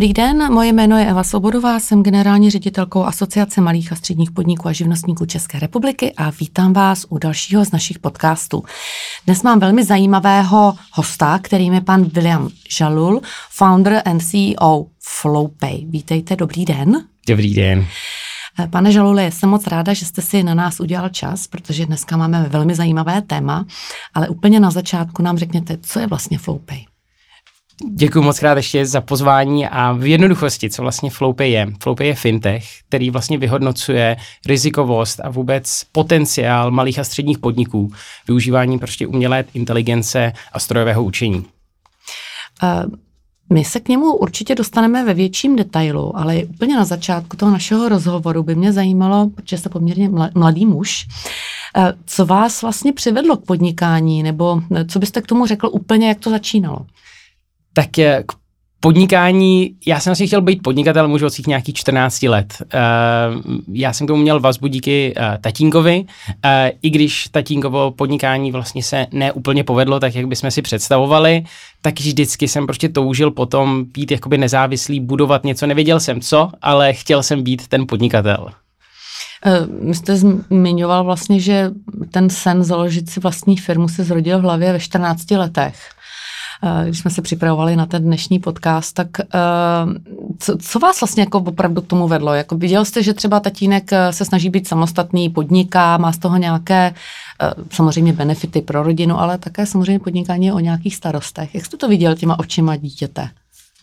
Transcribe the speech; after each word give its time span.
Dobrý 0.00 0.12
den, 0.12 0.52
moje 0.52 0.72
jméno 0.72 0.98
je 0.98 1.06
Eva 1.06 1.24
Svobodová, 1.24 1.80
jsem 1.80 2.02
generální 2.02 2.50
ředitelkou 2.50 3.04
Asociace 3.04 3.60
malých 3.60 3.92
a 3.92 3.96
středních 3.96 4.30
podniků 4.30 4.68
a 4.68 4.72
živnostníků 4.72 5.26
České 5.26 5.58
republiky 5.58 6.12
a 6.16 6.30
vítám 6.30 6.72
vás 6.72 7.06
u 7.08 7.18
dalšího 7.18 7.64
z 7.64 7.72
našich 7.72 7.98
podcastů. 7.98 8.64
Dnes 9.26 9.42
mám 9.42 9.60
velmi 9.60 9.84
zajímavého 9.84 10.74
hosta, 10.92 11.38
kterým 11.38 11.72
je 11.72 11.80
pan 11.80 12.04
William 12.04 12.48
Žalul, 12.76 13.20
founder 13.50 14.02
and 14.04 14.20
CEO 14.20 14.86
Flowpay. 15.02 15.84
Vítejte, 15.88 16.36
dobrý 16.36 16.64
den. 16.64 17.04
Dobrý 17.28 17.54
den. 17.54 17.86
Pane 18.70 18.92
Žaluli, 18.92 19.32
jsem 19.32 19.48
moc 19.48 19.66
ráda, 19.66 19.92
že 19.92 20.06
jste 20.06 20.22
si 20.22 20.42
na 20.42 20.54
nás 20.54 20.80
udělal 20.80 21.08
čas, 21.08 21.46
protože 21.46 21.86
dneska 21.86 22.16
máme 22.16 22.46
velmi 22.48 22.74
zajímavé 22.74 23.22
téma, 23.22 23.66
ale 24.14 24.28
úplně 24.28 24.60
na 24.60 24.70
začátku 24.70 25.22
nám 25.22 25.38
řekněte, 25.38 25.78
co 25.82 26.00
je 26.00 26.06
vlastně 26.06 26.38
Flowpay. 26.38 26.89
Děkuji 27.88 28.22
moc 28.22 28.38
krát 28.38 28.56
ještě 28.56 28.86
za 28.86 29.00
pozvání 29.00 29.66
a 29.66 29.92
v 29.92 30.06
jednoduchosti, 30.06 30.70
co 30.70 30.82
vlastně 30.82 31.10
Flowpay 31.10 31.50
je. 31.50 31.72
Flowpay 31.82 32.06
je 32.06 32.14
fintech, 32.14 32.64
který 32.88 33.10
vlastně 33.10 33.38
vyhodnocuje 33.38 34.16
rizikovost 34.46 35.20
a 35.20 35.30
vůbec 35.30 35.82
potenciál 35.92 36.70
malých 36.70 36.98
a 36.98 37.04
středních 37.04 37.38
podniků 37.38 37.92
využívání 38.28 38.78
prostě 38.78 39.06
umělé 39.06 39.44
inteligence 39.54 40.32
a 40.52 40.58
strojového 40.58 41.04
učení. 41.04 41.44
Uh, 42.62 42.94
my 43.52 43.64
se 43.64 43.80
k 43.80 43.88
němu 43.88 44.16
určitě 44.16 44.54
dostaneme 44.54 45.04
ve 45.04 45.14
větším 45.14 45.56
detailu, 45.56 46.18
ale 46.18 46.44
úplně 46.44 46.76
na 46.76 46.84
začátku 46.84 47.36
toho 47.36 47.52
našeho 47.52 47.88
rozhovoru 47.88 48.42
by 48.42 48.54
mě 48.54 48.72
zajímalo, 48.72 49.30
protože 49.34 49.58
jste 49.58 49.68
poměrně 49.68 50.10
mladý 50.34 50.66
muž, 50.66 51.06
co 52.06 52.26
vás 52.26 52.62
vlastně 52.62 52.92
přivedlo 52.92 53.36
k 53.36 53.46
podnikání, 53.46 54.22
nebo 54.22 54.62
co 54.88 54.98
byste 54.98 55.20
k 55.20 55.26
tomu 55.26 55.46
řekl 55.46 55.70
úplně, 55.72 56.08
jak 56.08 56.18
to 56.18 56.30
začínalo? 56.30 56.86
Tak 57.72 57.90
k 58.26 58.32
podnikání, 58.80 59.74
já 59.86 60.00
jsem 60.00 60.14
si 60.14 60.26
chtěl 60.26 60.40
být 60.40 60.62
podnikatel 60.62 61.12
už 61.12 61.22
od 61.22 61.30
svých 61.30 61.46
nějakých 61.46 61.74
14 61.74 62.22
let. 62.22 62.54
Uh, 62.60 63.52
já 63.72 63.92
jsem 63.92 64.06
k 64.06 64.08
tomu 64.08 64.22
měl 64.22 64.40
vazbu 64.40 64.66
díky 64.66 65.14
uh, 65.16 65.24
tatínkovi, 65.40 66.04
uh, 66.04 66.70
i 66.82 66.90
když 66.90 67.28
tatínkovo 67.28 67.90
podnikání 67.90 68.52
vlastně 68.52 68.82
se 68.82 69.06
neúplně 69.12 69.64
povedlo, 69.64 70.00
tak 70.00 70.14
jak 70.14 70.26
bychom 70.26 70.50
si 70.50 70.62
představovali, 70.62 71.44
tak 71.82 72.00
vždycky 72.00 72.48
jsem 72.48 72.66
prostě 72.66 72.88
toužil 72.88 73.30
potom 73.30 73.84
být 73.84 74.10
jakoby 74.10 74.38
nezávislý, 74.38 75.00
budovat 75.00 75.44
něco. 75.44 75.66
Nevěděl 75.66 76.00
jsem 76.00 76.20
co, 76.20 76.50
ale 76.62 76.92
chtěl 76.92 77.22
jsem 77.22 77.42
být 77.42 77.68
ten 77.68 77.86
podnikatel. 77.86 78.48
Vy 79.80 79.94
jste 79.94 80.16
zmiňoval 80.16 81.04
vlastně, 81.04 81.40
že 81.40 81.70
ten 82.10 82.30
sen 82.30 82.64
založit 82.64 83.10
si 83.10 83.20
vlastní 83.20 83.56
firmu 83.56 83.88
se 83.88 84.04
zrodil 84.04 84.38
v 84.38 84.42
hlavě 84.42 84.72
ve 84.72 84.80
14 84.80 85.30
letech. 85.30 85.76
Eh, 86.62 86.84
když 86.84 86.98
jsme 86.98 87.10
se 87.10 87.22
připravovali 87.22 87.76
na 87.76 87.86
ten 87.86 88.02
dnešní 88.02 88.38
podcast, 88.38 88.94
tak 88.94 89.08
eh, 89.20 89.26
co, 90.38 90.56
co 90.58 90.78
vás 90.78 91.00
vlastně 91.00 91.22
jako 91.22 91.38
opravdu 91.38 91.82
k 91.82 91.86
tomu 91.86 92.08
vedlo? 92.08 92.34
Jako 92.34 92.56
viděl 92.56 92.84
jste, 92.84 93.02
že 93.02 93.14
třeba 93.14 93.40
tatínek 93.40 93.92
eh, 93.92 94.12
se 94.12 94.24
snaží 94.24 94.50
být 94.50 94.68
samostatný, 94.68 95.28
podniká, 95.28 95.98
má 95.98 96.12
z 96.12 96.18
toho 96.18 96.36
nějaké 96.36 96.94
samozřejmě 97.70 98.12
benefity 98.12 98.62
pro 98.62 98.82
rodinu, 98.82 99.20
ale 99.20 99.38
také 99.38 99.66
samozřejmě 99.66 99.98
podnikání 99.98 100.52
o 100.52 100.58
nějakých 100.58 100.96
starostech. 100.96 101.54
Jak 101.54 101.66
jste 101.66 101.76
to 101.76 101.88
viděl 101.88 102.14
těma 102.14 102.38
očima 102.38 102.76
dítěte? 102.76 103.28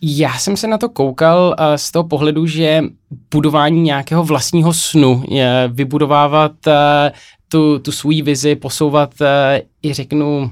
Já 0.01 0.33
jsem 0.33 0.57
se 0.57 0.67
na 0.67 0.77
to 0.77 0.89
koukal 0.89 1.55
z 1.75 1.91
toho 1.91 2.03
pohledu, 2.03 2.45
že 2.45 2.83
budování 3.31 3.81
nějakého 3.81 4.23
vlastního 4.23 4.73
snu, 4.73 5.23
je 5.27 5.69
vybudovávat 5.73 6.51
tu, 7.47 7.79
tu 7.79 7.91
svůj 7.91 8.21
vizi, 8.21 8.55
posouvat 8.55 9.13
i 9.83 9.93
řeknu 9.93 10.51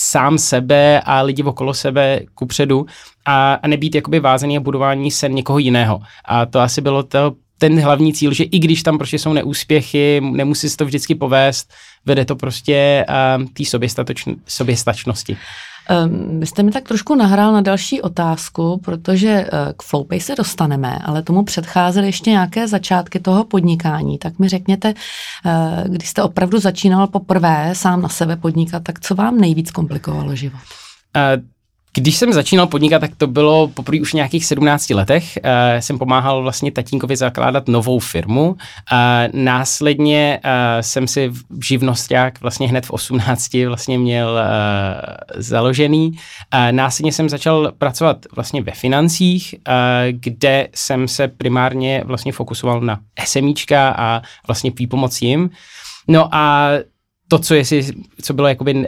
sám 0.00 0.38
sebe 0.38 1.00
a 1.00 1.22
lidi 1.22 1.42
okolo 1.42 1.74
sebe 1.74 2.20
kupředu 2.34 2.86
a, 3.26 3.54
a 3.54 3.68
nebýt 3.68 3.94
jakoby 3.94 4.20
vázaný 4.20 4.56
a 4.56 4.60
budování 4.60 5.10
sen 5.10 5.34
někoho 5.34 5.58
jiného. 5.58 6.00
A 6.24 6.46
to 6.46 6.60
asi 6.60 6.80
bylo 6.80 7.02
to, 7.02 7.34
ten 7.58 7.80
hlavní 7.80 8.12
cíl, 8.12 8.32
že 8.32 8.44
i 8.44 8.58
když 8.58 8.82
tam 8.82 8.98
prostě 8.98 9.18
jsou 9.18 9.32
neúspěchy, 9.32 10.20
nemusí 10.20 10.68
se 10.68 10.76
to 10.76 10.84
vždycky 10.84 11.14
povést, 11.14 11.72
vede 12.06 12.24
to 12.24 12.36
prostě 12.36 13.06
uh, 13.38 13.44
té 13.44 13.64
soběstačnosti. 14.46 15.36
Um, 16.06 16.40
vy 16.40 16.46
jste 16.46 16.62
mi 16.62 16.70
tak 16.70 16.88
trošku 16.88 17.14
nahrál 17.14 17.52
na 17.52 17.60
další 17.60 18.02
otázku, 18.02 18.80
protože 18.84 19.40
uh, 19.40 19.72
k 19.76 19.82
Flowpay 19.82 20.20
se 20.20 20.34
dostaneme, 20.34 20.98
ale 21.04 21.22
tomu 21.22 21.44
předcházely 21.44 22.06
ještě 22.06 22.30
nějaké 22.30 22.68
začátky 22.68 23.20
toho 23.20 23.44
podnikání. 23.44 24.18
Tak 24.18 24.38
mi 24.38 24.48
řekněte, 24.48 24.94
uh, 24.94 25.94
když 25.94 26.08
jste 26.08 26.22
opravdu 26.22 26.58
začínal 26.58 27.06
poprvé 27.06 27.70
sám 27.72 28.02
na 28.02 28.08
sebe 28.08 28.36
podnikat, 28.36 28.82
tak 28.82 29.00
co 29.00 29.14
vám 29.14 29.38
nejvíc 29.38 29.70
komplikovalo 29.70 30.36
život? 30.36 30.60
Uh, 31.16 31.42
když 32.00 32.16
jsem 32.16 32.32
začínal 32.32 32.66
podnikat, 32.66 32.98
tak 32.98 33.10
to 33.16 33.26
bylo 33.26 33.68
poprvé 33.68 34.00
už 34.00 34.10
v 34.10 34.14
nějakých 34.14 34.44
17 34.44 34.90
letech. 34.90 35.38
Uh, 35.44 35.80
jsem 35.80 35.98
pomáhal 35.98 36.42
vlastně 36.42 36.72
tatínkovi 36.72 37.16
zakládat 37.16 37.68
novou 37.68 37.98
firmu. 37.98 38.48
Uh, 38.48 38.56
následně 39.32 40.40
uh, 40.44 40.50
jsem 40.80 41.08
si 41.08 41.28
v 41.28 41.64
živnosták 41.64 42.40
vlastně 42.40 42.68
hned 42.68 42.86
v 42.86 42.90
18 42.90 43.54
vlastně 43.66 43.98
měl 43.98 44.28
uh, 44.28 44.40
založený. 45.36 46.10
Uh, 46.10 46.72
následně 46.72 47.12
jsem 47.12 47.28
začal 47.28 47.72
pracovat 47.78 48.26
vlastně 48.36 48.62
ve 48.62 48.72
financích, 48.72 49.54
uh, 49.68 49.74
kde 50.10 50.68
jsem 50.74 51.08
se 51.08 51.28
primárně 51.28 52.02
vlastně 52.04 52.32
fokusoval 52.32 52.80
na 52.80 53.00
SMíčka 53.24 53.94
a 53.98 54.22
vlastně 54.46 54.72
výpomoc 54.76 55.22
jim. 55.22 55.50
No 56.08 56.34
a 56.34 56.70
to, 57.28 57.38
co, 57.38 57.54
jestli, 57.54 57.86
co 58.22 58.34
bylo 58.34 58.48
jakoby 58.48 58.74
uh, 58.74 58.82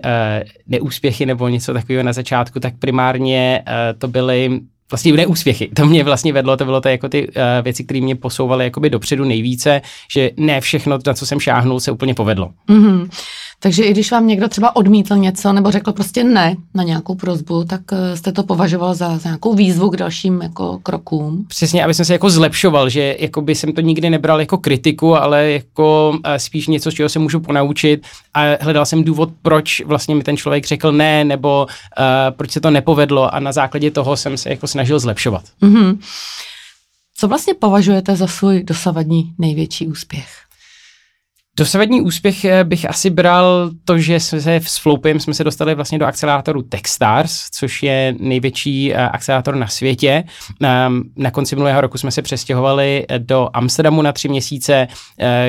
neúspěchy 0.67 1.27
nebo 1.27 1.49
něco 1.49 1.73
takového 1.73 2.03
na 2.03 2.12
začátku, 2.12 2.61
tak 2.61 2.75
primárně 2.78 3.62
uh, 3.67 3.99
to 3.99 4.09
byly 4.09 4.61
vlastně 4.91 5.12
neúspěchy. 5.12 5.71
To 5.77 5.87
mě 5.87 6.05
vlastně 6.05 6.33
vedlo, 6.33 6.56
to 6.56 6.65
bylo 6.65 6.81
to 6.81 6.89
jako 6.89 7.09
ty 7.09 7.28
uh, 7.28 7.34
věci, 7.62 7.84
které 7.84 8.01
mě 8.01 8.17
posouvaly 8.17 8.65
jakoby 8.65 8.91
dopředu 8.91 9.25
nejvíce, 9.25 9.83
že 10.12 10.31
ne 10.37 10.61
všechno, 10.61 10.99
na 11.06 11.15
co 11.15 11.27
jsem 11.27 11.41
šáhnul, 11.41 11.81
se 11.81 11.91
úplně 11.91 12.15
povedlo. 12.15 12.51
Mm-hmm. 12.69 13.09
Takže 13.62 13.84
i 13.84 13.91
když 13.91 14.12
vám 14.12 14.26
někdo 14.26 14.48
třeba 14.48 14.76
odmítl 14.76 15.16
něco 15.16 15.53
nebo 15.53 15.71
řekl 15.71 15.93
prostě 15.93 16.25
ne 16.25 16.56
na 16.75 16.82
nějakou 16.82 17.15
prozbu, 17.15 17.65
tak 17.65 17.81
eh, 17.93 18.16
jste 18.16 18.32
to 18.32 18.43
považoval 18.43 18.94
za, 18.94 19.19
za 19.19 19.28
nějakou 19.28 19.54
výzvu 19.54 19.91
k 19.91 19.97
dalším 19.97 20.43
jako 20.43 20.78
krokům. 20.82 21.44
Přesně, 21.48 21.84
aby 21.84 21.94
jsem 21.94 22.04
se 22.04 22.12
jako 22.12 22.31
zlepšoval, 22.31 22.88
že 22.88 23.16
jako 23.19 23.41
by 23.43 23.54
jsem 23.54 23.72
to 23.72 23.81
nikdy 23.81 24.10
nebral 24.10 24.41
jako 24.41 24.59
kritiku, 24.59 25.16
ale 25.16 25.50
jako 25.50 26.19
eh, 26.25 26.38
spíš 26.38 26.66
něco, 26.66 26.91
z 26.91 26.94
čeho 26.94 27.09
se 27.09 27.19
můžu 27.19 27.41
ponaučit 27.41 28.06
a 28.34 28.41
hledal 28.60 28.87
jsem 28.87 29.04
důvod, 29.04 29.31
proč 29.43 29.82
vlastně 29.84 30.15
mi 30.15 30.22
ten 30.22 30.37
člověk 30.37 30.66
řekl 30.66 30.92
ne, 30.92 31.25
nebo 31.25 31.66
uh, 31.66 32.04
proč 32.37 32.50
se 32.50 32.60
to 32.60 32.71
nepovedlo 32.71 33.34
a 33.34 33.41
na 33.41 33.53
základě 33.53 33.91
toho 33.91 34.16
jsem 34.16 34.37
se 34.37 34.50
jako 34.50 34.66
snažil 34.66 34.98
zlepšovat. 34.98 35.44
Mm-hmm. 35.62 35.98
Co 37.16 37.28
vlastně 37.28 37.54
považujete 37.54 38.16
za 38.16 38.27
svůj 38.27 38.62
dosavadní 38.62 39.32
největší 39.38 39.87
úspěch? 39.87 40.27
Dosavadní 41.60 42.00
úspěch 42.00 42.44
eh, 42.44 42.65
bych 42.65 42.91
asi 42.91 43.10
bral 43.10 43.71
to, 43.84 43.98
že 43.98 44.21
jsme 44.21 44.41
se 44.41 44.54
s 44.56 44.78
Flowpem 44.78 45.21
jsme 45.21 45.34
se 45.34 45.44
dostali 45.44 45.75
vlastně 45.75 45.98
do 45.98 46.06
akcelerátoru 46.06 46.62
Techstars, 46.62 47.50
což 47.50 47.82
je 47.82 48.15
největší 48.19 48.93
uh, 48.93 49.00
akcelerátor 49.00 49.54
na 49.56 49.66
světě. 49.66 50.25
Um, 50.88 51.03
na 51.16 51.31
konci 51.31 51.56
minulého 51.56 51.81
roku 51.81 51.98
jsme 51.98 52.10
se 52.10 52.22
přestěhovali 52.22 53.06
eh, 53.09 53.19
do 53.19 53.48
Amsterdamu 53.53 54.03
na 54.03 54.12
tři 54.12 54.28
měsíce, 54.28 54.88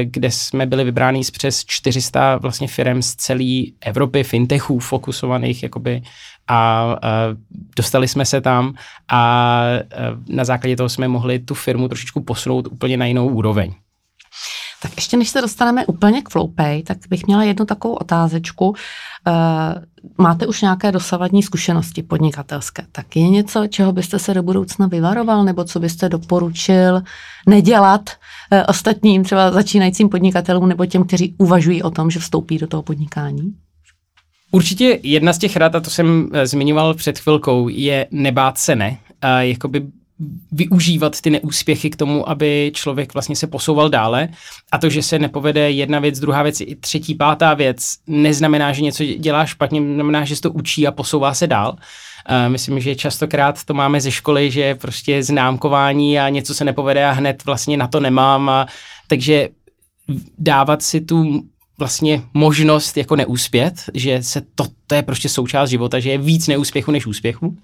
kde 0.03 0.31
jsme 0.31 0.65
byli 0.65 0.83
vybráni 0.83 1.23
z 1.23 1.31
přes 1.31 1.65
400 1.65 2.37
vlastně 2.37 2.67
firm 2.67 3.01
z 3.01 3.15
celé 3.15 3.63
Evropy, 3.81 4.23
fintechů 4.23 4.79
fokusovaných 4.79 5.63
jakoby 5.63 6.01
a 6.47 6.85
uh, 6.85 7.37
dostali 7.75 8.07
jsme 8.07 8.25
se 8.25 8.41
tam 8.41 8.73
a 9.11 9.63
uh, 9.73 10.35
na 10.35 10.45
základě 10.45 10.75
toho 10.75 10.89
jsme 10.89 11.07
mohli 11.07 11.39
tu 11.39 11.53
firmu 11.53 11.87
trošičku 11.87 12.23
posunout 12.23 12.67
úplně 12.67 12.97
na 12.97 13.05
jinou 13.05 13.27
úroveň. 13.27 13.73
Tak 14.81 14.91
ještě 14.95 15.17
než 15.17 15.29
se 15.29 15.41
dostaneme 15.41 15.85
úplně 15.85 16.21
k 16.21 16.29
Flowpay, 16.29 16.83
tak 16.83 16.97
bych 17.09 17.27
měla 17.27 17.43
jednu 17.43 17.65
takovou 17.65 17.93
otázečku. 17.93 18.69
Uh, 18.69 18.75
máte 20.17 20.47
už 20.47 20.61
nějaké 20.61 20.91
dosavadní 20.91 21.43
zkušenosti 21.43 22.03
podnikatelské? 22.03 22.85
Tak 22.91 23.15
je 23.15 23.29
něco, 23.29 23.67
čeho 23.67 23.91
byste 23.91 24.19
se 24.19 24.33
do 24.33 24.43
budoucna 24.43 24.87
vyvaroval, 24.87 25.43
nebo 25.43 25.63
co 25.63 25.79
byste 25.79 26.09
doporučil 26.09 27.01
nedělat 27.47 28.09
uh, 28.09 28.59
ostatním, 28.67 29.23
třeba 29.23 29.51
začínajícím 29.51 30.09
podnikatelům, 30.09 30.69
nebo 30.69 30.85
těm, 30.85 31.03
kteří 31.03 31.35
uvažují 31.37 31.83
o 31.83 31.91
tom, 31.91 32.11
že 32.11 32.19
vstoupí 32.19 32.57
do 32.57 32.67
toho 32.67 32.83
podnikání? 32.83 33.53
Určitě 34.51 34.99
jedna 35.03 35.33
z 35.33 35.37
těch 35.37 35.55
rad, 35.55 35.75
a 35.75 35.79
to 35.79 35.89
jsem 35.89 36.29
uh, 36.33 36.39
zmiňoval 36.43 36.93
před 36.93 37.19
chvilkou, 37.19 37.69
je 37.69 38.07
nebát 38.11 38.57
se 38.57 38.75
ne. 38.75 38.89
Uh, 39.23 39.29
jakoby 39.39 39.87
využívat 40.51 41.21
ty 41.21 41.29
neúspěchy 41.29 41.89
k 41.89 41.95
tomu, 41.95 42.29
aby 42.29 42.71
člověk 42.75 43.13
vlastně 43.13 43.35
se 43.35 43.47
posouval 43.47 43.89
dále. 43.89 44.29
A 44.71 44.77
to, 44.77 44.89
že 44.89 45.01
se 45.01 45.19
nepovede 45.19 45.71
jedna 45.71 45.99
věc, 45.99 46.19
druhá 46.19 46.43
věc, 46.43 46.61
i 46.61 46.75
třetí, 46.75 47.15
pátá 47.15 47.53
věc, 47.53 47.93
neznamená, 48.07 48.73
že 48.73 48.81
něco 48.81 49.03
dělá 49.05 49.45
špatně, 49.45 49.81
znamená, 49.81 50.25
že 50.25 50.35
se 50.35 50.41
to 50.41 50.51
učí 50.51 50.87
a 50.87 50.91
posouvá 50.91 51.33
se 51.33 51.47
dál. 51.47 51.75
Myslím, 52.47 52.79
že 52.79 52.95
častokrát 52.95 53.63
to 53.63 53.73
máme 53.73 54.01
ze 54.01 54.11
školy, 54.11 54.51
že 54.51 54.75
prostě 54.75 55.23
známkování 55.23 56.19
a 56.19 56.29
něco 56.29 56.53
se 56.53 56.65
nepovede 56.65 57.05
a 57.05 57.11
hned 57.11 57.45
vlastně 57.45 57.77
na 57.77 57.87
to 57.87 57.99
nemám. 57.99 58.49
A, 58.49 58.65
takže 59.07 59.49
dávat 60.37 60.81
si 60.81 61.01
tu 61.01 61.43
vlastně 61.79 62.21
možnost 62.33 62.97
jako 62.97 63.15
neúspět, 63.15 63.73
že 63.93 64.23
se 64.23 64.41
to, 64.55 64.65
to 64.87 64.95
je 64.95 65.03
prostě 65.03 65.29
součást 65.29 65.69
života, 65.69 65.99
že 65.99 66.09
je 66.09 66.17
víc 66.17 66.47
neúspěchu 66.47 66.91
než 66.91 67.05
úspěchu. 67.05 67.57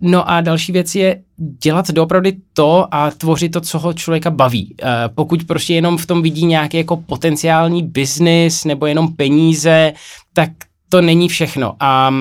No 0.00 0.30
a 0.30 0.40
další 0.40 0.72
věc 0.72 0.94
je 0.94 1.22
dělat 1.64 1.90
doopravdy 1.90 2.36
to 2.52 2.94
a 2.94 3.10
tvořit 3.10 3.52
to, 3.52 3.60
co 3.60 3.78
ho 3.78 3.92
člověka 3.92 4.30
baví. 4.30 4.74
Uh, 4.82 4.88
pokud 5.14 5.44
prostě 5.44 5.74
jenom 5.74 5.96
v 5.96 6.06
tom 6.06 6.22
vidí 6.22 6.46
nějaký 6.46 6.76
jako 6.76 6.96
potenciální 6.96 7.82
biznis 7.82 8.64
nebo 8.64 8.86
jenom 8.86 9.12
peníze, 9.12 9.92
tak 10.32 10.50
to 10.88 11.00
není 11.00 11.28
všechno. 11.28 11.74
A 11.80 12.14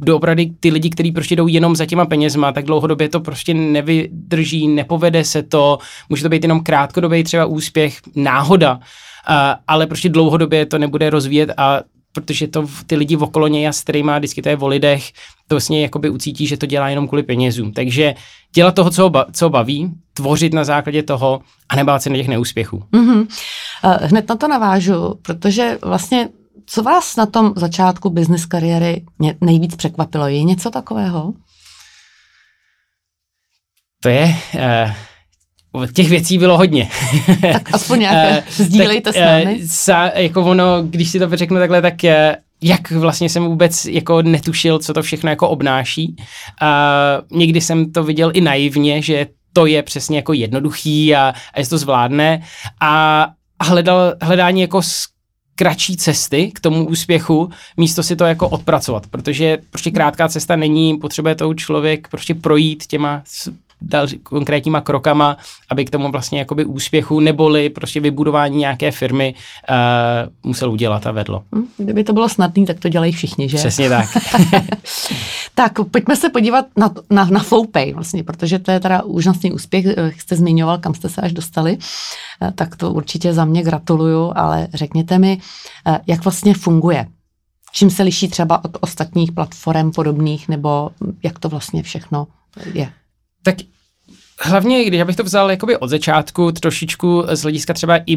doopravdy 0.00 0.50
ty 0.60 0.70
lidi, 0.70 0.90
kteří 0.90 1.12
prostě 1.12 1.36
jdou 1.36 1.46
jenom 1.46 1.76
za 1.76 1.86
těma 1.86 2.06
penězma, 2.06 2.52
tak 2.52 2.64
dlouhodobě 2.64 3.08
to 3.08 3.20
prostě 3.20 3.54
nevydrží, 3.54 4.68
nepovede 4.68 5.24
se 5.24 5.42
to, 5.42 5.78
může 6.08 6.22
to 6.22 6.28
být 6.28 6.42
jenom 6.42 6.60
krátkodobý 6.60 7.24
třeba 7.24 7.46
úspěch, 7.46 7.98
náhoda, 8.16 8.72
uh, 8.74 8.80
ale 9.68 9.86
prostě 9.86 10.08
dlouhodobě 10.08 10.66
to 10.66 10.78
nebude 10.78 11.10
rozvíjet 11.10 11.50
a 11.56 11.80
protože 12.14 12.48
to 12.48 12.66
ty 12.86 12.96
lidi 12.96 13.16
okolo 13.16 13.48
něj 13.48 13.68
a 13.68 13.72
s 13.72 13.80
kterými 13.80 14.12
vždycky 14.18 14.42
to 14.42 14.48
je 14.48 14.56
o 14.56 14.66
lidech, 14.66 15.12
to 15.46 15.54
vlastně 15.54 15.82
jakoby 15.82 16.10
ucítí, 16.10 16.46
že 16.46 16.56
to 16.56 16.66
dělá 16.66 16.88
jenom 16.88 17.08
kvůli 17.08 17.22
penězům. 17.22 17.72
Takže 17.72 18.14
dělat 18.54 18.74
toho, 18.74 18.90
co 18.90 19.02
ho, 19.02 19.10
ba- 19.10 19.26
co 19.32 19.44
ho 19.44 19.50
baví, 19.50 19.92
tvořit 20.14 20.54
na 20.54 20.64
základě 20.64 21.02
toho 21.02 21.40
a 21.68 21.76
nebát 21.76 22.02
se 22.02 22.10
na 22.10 22.16
těch 22.16 22.28
neúspěchů. 22.28 22.84
Mm-hmm. 22.92 23.26
Hned 24.02 24.28
na 24.28 24.36
to 24.36 24.48
navážu, 24.48 25.18
protože 25.22 25.78
vlastně 25.82 26.28
co 26.66 26.82
vás 26.82 27.16
na 27.16 27.26
tom 27.26 27.52
začátku 27.56 28.10
business 28.10 28.46
kariéry 28.46 29.04
nejvíc 29.40 29.76
překvapilo? 29.76 30.28
Je 30.28 30.42
něco 30.42 30.70
takového? 30.70 31.32
To 34.02 34.08
je... 34.08 34.36
Uh, 34.54 34.90
těch 35.92 36.08
věcí 36.08 36.38
bylo 36.38 36.58
hodně. 36.58 36.88
tak 37.52 37.74
aspoň 37.74 37.98
nějaké 38.00 38.38
uh, 38.38 38.44
sdílejte 38.66 39.12
tak, 39.12 39.14
s 39.14 39.26
námi. 39.26 39.60
Uh, 39.60 39.66
sa, 39.66 40.10
jako 40.14 40.42
ono, 40.42 40.82
když 40.82 41.10
si 41.10 41.18
to 41.18 41.36
řeknu 41.36 41.58
takhle, 41.58 41.82
tak 41.82 41.94
jak 42.62 42.90
vlastně 42.90 43.28
jsem 43.28 43.44
vůbec 43.44 43.84
jako 43.84 44.22
netušil, 44.22 44.78
co 44.78 44.94
to 44.94 45.02
všechno 45.02 45.30
jako 45.30 45.48
obnáší. 45.48 46.16
Uh, 46.62 47.38
někdy 47.38 47.60
jsem 47.60 47.92
to 47.92 48.04
viděl 48.04 48.30
i 48.34 48.40
naivně, 48.40 49.02
že 49.02 49.26
to 49.52 49.66
je 49.66 49.82
přesně 49.82 50.16
jako 50.16 50.32
jednoduchý 50.32 51.14
a, 51.14 51.34
a 51.54 51.62
že 51.62 51.68
to 51.68 51.78
zvládne 51.78 52.42
a 52.80 53.26
hledal, 53.62 54.14
hledání 54.22 54.60
jako 54.60 54.80
kratší 55.54 55.96
cesty 55.96 56.50
k 56.54 56.60
tomu 56.60 56.88
úspěchu, 56.88 57.50
místo 57.76 58.02
si 58.02 58.16
to 58.16 58.24
jako 58.24 58.48
odpracovat, 58.48 59.06
protože 59.06 59.58
prostě 59.70 59.90
krátká 59.90 60.28
cesta 60.28 60.56
není, 60.56 60.96
potřebuje 60.96 61.34
to 61.34 61.54
člověk 61.54 62.08
prostě 62.08 62.34
projít 62.34 62.86
těma 62.86 63.22
další, 63.86 64.18
konkrétníma 64.18 64.80
krokama, 64.80 65.36
aby 65.70 65.84
k 65.84 65.90
tomu 65.90 66.10
vlastně 66.10 66.38
jakoby 66.38 66.64
úspěchu 66.64 67.20
neboli 67.20 67.70
prostě 67.70 68.00
vybudování 68.00 68.56
nějaké 68.56 68.90
firmy 68.90 69.34
uh, 69.70 70.50
musel 70.50 70.70
udělat 70.70 71.06
a 71.06 71.12
vedlo. 71.12 71.42
Hm, 71.54 71.66
kdyby 71.76 72.04
to 72.04 72.12
bylo 72.12 72.28
snadné, 72.28 72.66
tak 72.66 72.80
to 72.80 72.88
dělají 72.88 73.12
všichni, 73.12 73.48
že? 73.48 73.56
Přesně 73.56 73.88
tak. 73.88 74.08
tak, 75.54 75.72
pojďme 75.90 76.16
se 76.16 76.28
podívat 76.28 76.66
na, 76.76 76.90
na, 77.10 77.24
na 77.24 77.40
Flowpay 77.40 77.92
vlastně, 77.92 78.24
protože 78.24 78.58
to 78.58 78.70
je 78.70 78.80
teda 78.80 79.02
úžasný 79.02 79.52
úspěch, 79.52 79.84
jak 79.84 79.98
eh, 79.98 80.12
jste 80.18 80.36
zmiňoval, 80.36 80.78
kam 80.78 80.94
jste 80.94 81.08
se 81.08 81.20
až 81.20 81.32
dostali, 81.32 81.76
uh, 81.76 82.50
tak 82.50 82.76
to 82.76 82.92
určitě 82.92 83.32
za 83.32 83.44
mě 83.44 83.62
gratuluju, 83.62 84.32
ale 84.36 84.68
řekněte 84.74 85.18
mi, 85.18 85.38
jak 86.06 86.24
vlastně 86.24 86.54
funguje 86.54 87.06
čím 87.74 87.90
se 87.90 88.02
liší 88.02 88.28
třeba 88.28 88.64
od 88.64 88.78
ostatních 88.80 89.32
platform 89.32 89.90
podobných, 89.90 90.48
nebo 90.48 90.90
jak 91.22 91.38
to 91.38 91.48
vlastně 91.48 91.82
všechno 91.82 92.26
je? 92.74 92.92
Tak 93.42 93.54
hlavně, 94.40 94.84
když 94.84 95.02
bych 95.02 95.16
to 95.16 95.24
vzal 95.24 95.50
jakoby 95.50 95.76
od 95.76 95.88
začátku, 95.88 96.52
trošičku 96.52 97.24
z 97.32 97.42
hlediska 97.42 97.74
třeba 97.74 97.96
i 98.06 98.16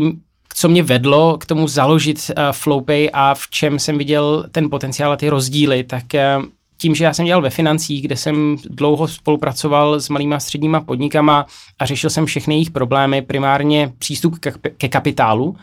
co 0.55 0.69
mě 0.69 0.83
vedlo 0.83 1.37
k 1.37 1.45
tomu 1.45 1.67
založit 1.67 2.31
uh, 2.37 2.43
Flowpay 2.51 3.09
a 3.13 3.33
v 3.33 3.47
čem 3.49 3.79
jsem 3.79 3.97
viděl 3.97 4.45
ten 4.51 4.69
potenciál 4.69 5.11
a 5.11 5.17
ty 5.17 5.29
rozdíly, 5.29 5.83
tak 5.83 6.03
uh, 6.13 6.45
tím, 6.77 6.95
že 6.95 7.03
já 7.03 7.13
jsem 7.13 7.25
dělal 7.25 7.41
ve 7.41 7.49
financích, 7.49 8.01
kde 8.01 8.17
jsem 8.17 8.57
dlouho 8.69 9.07
spolupracoval 9.07 9.99
s 9.99 10.09
malýma 10.09 10.35
a 10.35 10.39
středníma 10.39 10.81
podnikama 10.81 11.45
a 11.79 11.85
řešil 11.85 12.09
jsem 12.09 12.25
všechny 12.25 12.55
jejich 12.55 12.71
problémy, 12.71 13.21
primárně 13.21 13.93
přístup 13.97 14.39
ke, 14.77 14.89
kapitálu. 14.89 15.55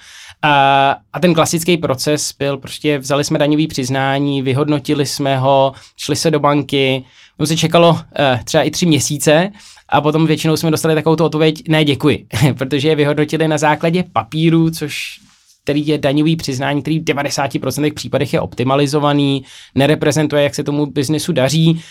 A, 0.42 0.96
a 1.12 1.20
ten 1.20 1.34
klasický 1.34 1.76
proces 1.76 2.32
byl 2.38 2.56
prostě, 2.56 2.98
vzali 2.98 3.24
jsme 3.24 3.38
daňový 3.38 3.66
přiznání, 3.66 4.42
vyhodnotili 4.42 5.06
jsme 5.06 5.38
ho, 5.38 5.72
šli 5.96 6.16
se 6.16 6.30
do 6.30 6.40
banky, 6.40 7.04
to 7.38 7.46
se 7.46 7.56
čekalo 7.56 7.90
uh, 7.90 7.98
třeba 8.44 8.62
i 8.62 8.70
tři 8.70 8.86
měsíce 8.86 9.50
a 9.88 10.00
potom 10.00 10.26
většinou 10.26 10.56
jsme 10.56 10.70
dostali 10.70 10.94
takovou 10.94 11.16
tu 11.16 11.24
odpověď, 11.24 11.68
ne 11.68 11.84
děkuji, 11.84 12.26
protože 12.58 12.88
je 12.88 12.96
vyhodnotili 12.96 13.48
na 13.48 13.58
základě 13.58 14.04
papíru, 14.12 14.70
což 14.70 15.20
který 15.64 15.86
je 15.86 15.98
daňový 15.98 16.36
přiznání, 16.36 16.82
který 16.82 16.98
v 16.98 17.04
90% 17.04 17.94
případech 17.94 18.32
je 18.32 18.40
optimalizovaný, 18.40 19.44
nereprezentuje, 19.74 20.42
jak 20.42 20.54
se 20.54 20.64
tomu 20.64 20.86
biznesu 20.86 21.32
daří 21.32 21.82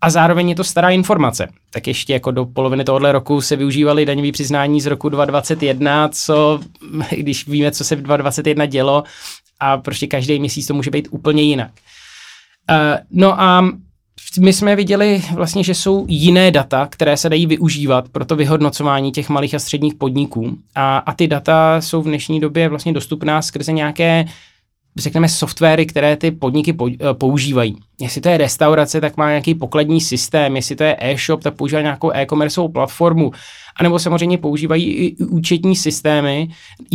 a 0.00 0.10
zároveň 0.10 0.48
je 0.48 0.54
to 0.54 0.64
stará 0.64 0.90
informace. 0.90 1.48
Tak 1.70 1.86
ještě 1.86 2.12
jako 2.12 2.30
do 2.30 2.46
poloviny 2.46 2.84
tohohle 2.84 3.12
roku 3.12 3.40
se 3.40 3.56
využívaly 3.56 4.06
daňový 4.06 4.32
přiznání 4.32 4.80
z 4.80 4.86
roku 4.86 5.08
2021, 5.08 6.08
co, 6.08 6.60
když 7.16 7.48
víme, 7.48 7.70
co 7.70 7.84
se 7.84 7.96
v 7.96 8.02
2021 8.02 8.66
dělo 8.66 9.04
a 9.60 9.76
prostě 9.76 10.06
každý 10.06 10.38
měsíc 10.38 10.66
to 10.66 10.74
může 10.74 10.90
být 10.90 11.08
úplně 11.10 11.42
jinak. 11.42 11.70
Uh, 12.70 12.76
no 13.10 13.40
a 13.40 13.64
my 14.38 14.52
jsme 14.52 14.76
viděli 14.76 15.22
vlastně, 15.34 15.64
že 15.64 15.74
jsou 15.74 16.06
jiné 16.08 16.50
data, 16.50 16.86
které 16.90 17.16
se 17.16 17.28
dají 17.28 17.46
využívat 17.46 18.08
pro 18.08 18.24
to 18.24 18.36
vyhodnocování 18.36 19.12
těch 19.12 19.28
malých 19.28 19.54
a 19.54 19.58
středních 19.58 19.94
podniků. 19.94 20.56
A, 20.74 20.98
a 20.98 21.12
ty 21.12 21.28
data 21.28 21.80
jsou 21.80 22.02
v 22.02 22.06
dnešní 22.06 22.40
době 22.40 22.68
vlastně 22.68 22.92
dostupná 22.92 23.42
skrze 23.42 23.72
nějaké 23.72 24.24
řekneme 24.96 25.28
softwary, 25.28 25.86
které 25.86 26.16
ty 26.16 26.30
podniky 26.30 26.76
eh, 26.92 27.14
používají. 27.14 27.76
Jestli 28.00 28.20
to 28.20 28.28
je 28.28 28.38
restaurace, 28.38 29.00
tak 29.00 29.16
má 29.16 29.28
nějaký 29.28 29.54
pokladní 29.54 30.00
systém, 30.00 30.56
jestli 30.56 30.76
to 30.76 30.84
je 30.84 30.96
e-shop, 31.00 31.42
tak 31.42 31.54
používá 31.54 31.82
nějakou 31.82 32.10
e-commerceovou 32.10 32.68
platformu, 32.68 33.32
anebo 33.76 33.98
samozřejmě 33.98 34.38
používají 34.38 34.92
i 34.92 35.16
účetní 35.16 35.76
systémy, 35.76 36.48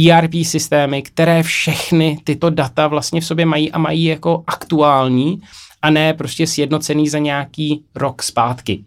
ERP 0.09 0.33
systémy, 0.43 1.01
které 1.01 1.43
všechny 1.43 2.17
tyto 2.23 2.49
data 2.49 2.87
vlastně 2.87 3.21
v 3.21 3.25
sobě 3.25 3.45
mají 3.45 3.71
a 3.71 3.77
mají 3.77 4.03
jako 4.03 4.43
aktuální 4.47 5.41
a 5.85 5.89
ne 5.89 6.13
prostě 6.13 6.47
sjednocený 6.47 7.09
za 7.09 7.17
nějaký 7.17 7.83
rok 7.95 8.23
zpátky. 8.23 8.83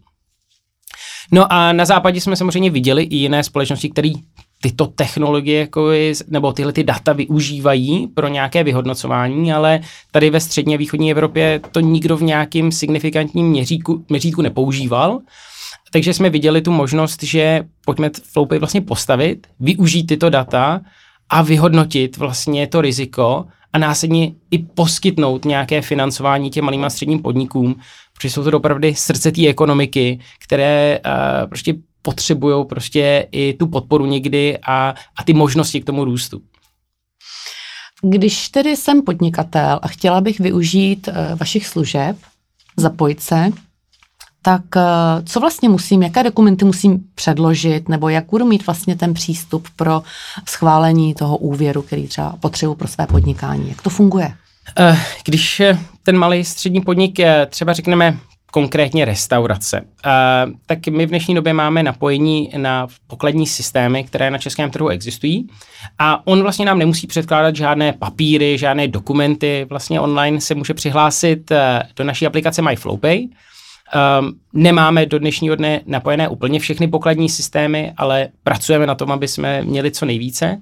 No 1.32 1.52
a 1.52 1.72
na 1.72 1.84
západě 1.84 2.20
jsme 2.20 2.36
samozřejmě 2.36 2.70
viděli 2.70 3.02
i 3.02 3.16
jiné 3.16 3.44
společnosti, 3.44 3.90
které 3.90 4.10
tyto 4.62 4.86
technologie 4.86 5.60
jako 5.60 5.90
je, 5.90 6.12
nebo 6.28 6.52
tyhle 6.52 6.72
ty 6.72 6.84
data 6.84 7.12
využívají 7.12 8.06
pro 8.06 8.28
nějaké 8.28 8.64
vyhodnocování, 8.64 9.52
ale 9.52 9.80
tady 10.10 10.30
ve 10.30 10.40
střední 10.40 10.74
a 10.74 10.78
východní 10.78 11.10
Evropě 11.10 11.60
to 11.72 11.80
nikdo 11.80 12.16
v 12.16 12.22
nějakým 12.22 12.72
signifikantním 12.72 13.46
měříku, 13.46 14.04
měřítku 14.08 14.42
nepoužíval. 14.42 15.18
Takže 15.92 16.14
jsme 16.14 16.30
viděli 16.30 16.62
tu 16.62 16.70
možnost, 16.70 17.22
že 17.22 17.64
pojďme 17.84 18.10
Flowpay 18.32 18.58
vlastně 18.58 18.80
postavit, 18.80 19.46
využít 19.60 20.06
tyto 20.06 20.30
data 20.30 20.80
a 21.28 21.42
vyhodnotit 21.42 22.16
vlastně 22.16 22.66
to 22.66 22.80
riziko 22.80 23.44
a 23.72 23.78
následně 23.78 24.32
i 24.50 24.58
poskytnout 24.58 25.44
nějaké 25.44 25.82
financování 25.82 26.50
těm 26.50 26.64
malým 26.64 26.84
a 26.84 26.90
středním 26.90 27.22
podnikům, 27.22 27.80
protože 28.14 28.30
jsou 28.30 28.44
to 28.44 28.56
opravdu 28.56 28.88
srdce 28.94 29.32
té 29.32 29.48
ekonomiky, 29.48 30.20
které 30.44 31.00
uh, 31.06 31.48
prostě 31.48 31.74
potřebují 32.02 32.66
prostě 32.66 33.28
i 33.32 33.52
tu 33.52 33.66
podporu 33.66 34.06
někdy 34.06 34.58
a, 34.66 34.94
a 35.18 35.24
ty 35.24 35.34
možnosti 35.34 35.80
k 35.80 35.84
tomu 35.84 36.04
růstu. 36.04 36.40
Když 38.02 38.48
tedy 38.48 38.76
jsem 38.76 39.02
podnikatel 39.02 39.78
a 39.82 39.88
chtěla 39.88 40.20
bych 40.20 40.40
využít 40.40 41.08
uh, 41.08 41.38
vašich 41.38 41.66
služeb, 41.66 42.16
zapojit 42.76 43.20
se, 43.20 43.50
tak 44.42 44.62
uh, 44.76 44.82
co 45.24 45.40
vlastně 45.40 45.68
musím, 45.68 46.02
jaké 46.02 46.22
dokumenty 46.22 46.64
musím 46.64 47.04
předložit, 47.14 47.88
nebo 47.88 48.08
jak 48.08 48.24
budu 48.30 48.44
mít 48.44 48.66
vlastně 48.66 48.96
ten 48.96 49.14
přístup 49.14 49.68
pro 49.76 50.02
schválení 50.48 51.14
toho 51.14 51.36
úvěru, 51.36 51.82
který 51.82 52.06
třeba 52.06 52.34
potřebuji 52.40 52.74
pro 52.74 52.88
své 52.88 53.06
podnikání? 53.06 53.68
Jak 53.68 53.82
to 53.82 53.90
funguje? 53.90 54.32
Uh, 54.80 54.98
když 55.24 55.62
ten 56.02 56.18
malý 56.18 56.44
střední 56.44 56.80
podnik, 56.80 57.18
třeba 57.48 57.72
řekneme 57.72 58.18
konkrétně 58.52 59.04
restaurace. 59.04 59.84
Tak 60.66 60.86
my 60.86 61.06
v 61.06 61.08
dnešní 61.08 61.34
době 61.34 61.52
máme 61.52 61.82
napojení 61.82 62.50
na 62.56 62.86
pokladní 63.06 63.46
systémy, 63.46 64.04
které 64.04 64.30
na 64.30 64.38
českém 64.38 64.70
trhu 64.70 64.88
existují 64.88 65.48
a 65.98 66.26
on 66.26 66.42
vlastně 66.42 66.66
nám 66.66 66.78
nemusí 66.78 67.06
předkládat 67.06 67.56
žádné 67.56 67.92
papíry, 67.92 68.58
žádné 68.58 68.88
dokumenty, 68.88 69.66
vlastně 69.68 70.00
online 70.00 70.40
se 70.40 70.54
může 70.54 70.74
přihlásit 70.74 71.52
do 71.96 72.04
naší 72.04 72.26
aplikace 72.26 72.62
MyFlowPay. 72.62 73.28
Um, 74.20 74.32
nemáme 74.52 75.06
do 75.06 75.18
dnešního 75.18 75.56
dne 75.56 75.80
napojené 75.86 76.28
úplně 76.28 76.60
všechny 76.60 76.88
pokladní 76.88 77.28
systémy, 77.28 77.92
ale 77.96 78.28
pracujeme 78.44 78.86
na 78.86 78.94
tom, 78.94 79.12
aby 79.12 79.28
jsme 79.28 79.62
měli 79.62 79.90
co 79.90 80.06
nejvíce 80.06 80.58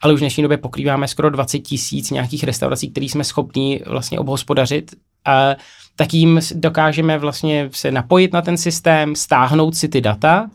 ale 0.00 0.12
už 0.12 0.20
v 0.20 0.22
dnešní 0.22 0.42
době 0.42 0.56
pokrýváme 0.56 1.08
skoro 1.08 1.30
20 1.30 1.58
tisíc 1.58 2.10
nějakých 2.10 2.44
restaurací, 2.44 2.90
které 2.90 3.06
jsme 3.06 3.24
schopni 3.24 3.80
vlastně 3.86 4.18
obhospodařit. 4.18 4.94
A 5.24 5.56
tak 5.96 6.14
jim 6.14 6.40
dokážeme 6.54 7.18
vlastně 7.18 7.68
se 7.72 7.90
napojit 7.90 8.32
na 8.32 8.42
ten 8.42 8.56
systém, 8.56 9.16
stáhnout 9.16 9.76
si 9.76 9.88
ty 9.88 10.00
data 10.00 10.50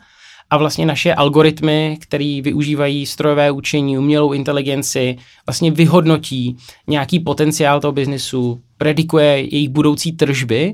a 0.50 0.58
vlastně 0.58 0.86
naše 0.86 1.13
algoritmy, 1.13 1.98
které 2.01 2.39
využívají 2.44 3.06
strojové 3.06 3.51
učení, 3.51 3.98
umělou 3.98 4.34
inteligenci, 4.34 5.18
vlastně 5.48 5.72
vyhodnotí 5.72 6.58
nějaký 6.88 7.20
potenciál 7.20 7.80
toho 7.80 7.92
biznesu, 7.92 8.62
predikuje 8.77 9.25
jejich 9.25 9.70
budoucí 9.70 10.12
tržby 10.12 10.74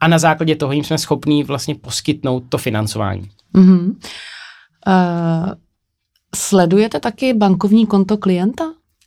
a 0.00 0.08
na 0.08 0.18
základě 0.18 0.56
toho 0.56 0.72
jim 0.72 0.84
jsme 0.84 0.98
schopní 0.98 1.44
vlastně 1.44 1.74
poskytnout 1.74 2.42
to 2.48 2.58
financování. 2.58 3.30
Mm-hmm. 3.54 3.94
Uh, 4.86 5.52
sledujete 6.34 7.00
taky 7.00 7.34
bankovní 7.34 7.86
konto 7.86 8.16
klienta? 8.16 8.64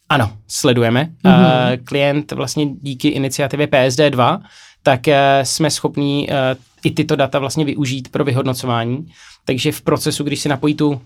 Ano, 0.09 0.31
sledujeme. 0.47 1.09
Mm-hmm. 1.23 1.73
Uh, 1.79 1.85
klient 1.85 2.31
vlastně 2.31 2.65
díky 2.81 3.07
iniciativě 3.07 3.67
PSD2, 3.67 4.41
tak 4.83 5.07
uh, 5.07 5.13
jsme 5.43 5.71
schopní 5.71 6.27
uh, 6.27 6.35
i 6.83 6.91
tyto 6.91 7.15
data 7.15 7.39
vlastně 7.39 7.65
využít 7.65 8.11
pro 8.11 8.23
vyhodnocování. 8.23 9.07
Takže 9.45 9.71
v 9.71 9.81
procesu, 9.81 10.23
když 10.23 10.39
si 10.39 10.49
napojí 10.49 10.75
tu, 10.75 10.89
uh, 10.89 10.99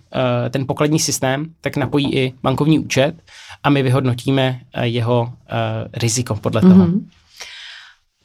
ten 0.50 0.68
pokladní 0.68 1.00
systém, 1.00 1.46
tak 1.62 1.78
napojí 1.78 2.16
i 2.16 2.34
bankovní 2.44 2.80
účet 2.80 3.16
a 3.64 3.70
my 3.70 3.84
vyhodnotíme 3.84 4.60
uh, 4.78 4.84
jeho 4.84 5.22
uh, 5.22 5.30
riziko 5.94 6.36
podle 6.36 6.62
mm-hmm. 6.62 7.02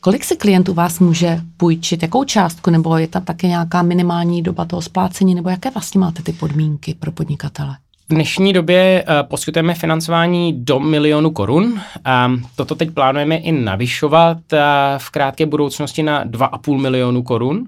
Kolik 0.07 0.25
se 0.25 0.37
klient 0.37 0.69
u 0.69 0.75
vás 0.75 1.01
může 1.01 1.41
půjčit? 1.57 2.03
Jakou 2.03 2.25
částku? 2.25 2.71
Nebo 2.71 2.97
je 2.97 3.09
tam 3.09 3.25
také 3.25 3.47
nějaká 3.47 3.83
minimální 3.83 4.43
doba 4.43 4.65
toho 4.65 4.83
splácení? 4.83 5.35
Nebo 5.35 5.49
jaké 5.49 5.71
vlastně 5.71 6.01
máte 6.01 6.23
ty 6.23 6.33
podmínky 6.33 6.95
pro 6.95 7.13
podnikatele? 7.13 7.77
V 8.09 8.15
dnešní 8.15 8.53
době 8.53 9.05
uh, 9.09 9.29
poskytujeme 9.29 9.75
financování 9.75 10.65
do 10.65 10.81
milionu 10.81 11.31
korun. 11.31 11.81
Um, 12.27 12.43
toto 12.57 12.75
teď 12.75 12.91
plánujeme 12.91 13.37
i 13.37 13.53
navyšovat 13.53 14.37
uh, 14.53 14.59
v 14.99 15.11
krátké 15.11 15.47
budoucnosti 15.47 16.03
na 16.03 16.25
2,5 16.25 16.81
milionu 16.81 17.23
korun. 17.23 17.57
Uh, 17.59 17.65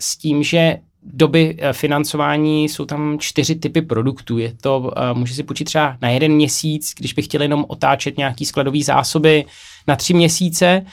s 0.00 0.16
tím, 0.16 0.42
že 0.42 0.76
doby 1.02 1.58
financování 1.72 2.68
jsou 2.68 2.84
tam 2.84 3.18
čtyři 3.18 3.54
typy 3.54 3.82
produktů. 3.82 4.38
Je 4.38 4.52
to, 4.60 4.92
může 5.12 5.34
si 5.34 5.42
půjčit 5.42 5.64
třeba 5.64 5.96
na 6.02 6.08
jeden 6.08 6.32
měsíc, 6.32 6.92
když 6.98 7.12
bych 7.12 7.24
chtěl 7.24 7.42
jenom 7.42 7.64
otáčet 7.68 8.18
nějaký 8.18 8.44
skladový 8.44 8.82
zásoby, 8.82 9.44
na 9.86 9.96
tři 9.96 10.14
měsíce. 10.14 10.84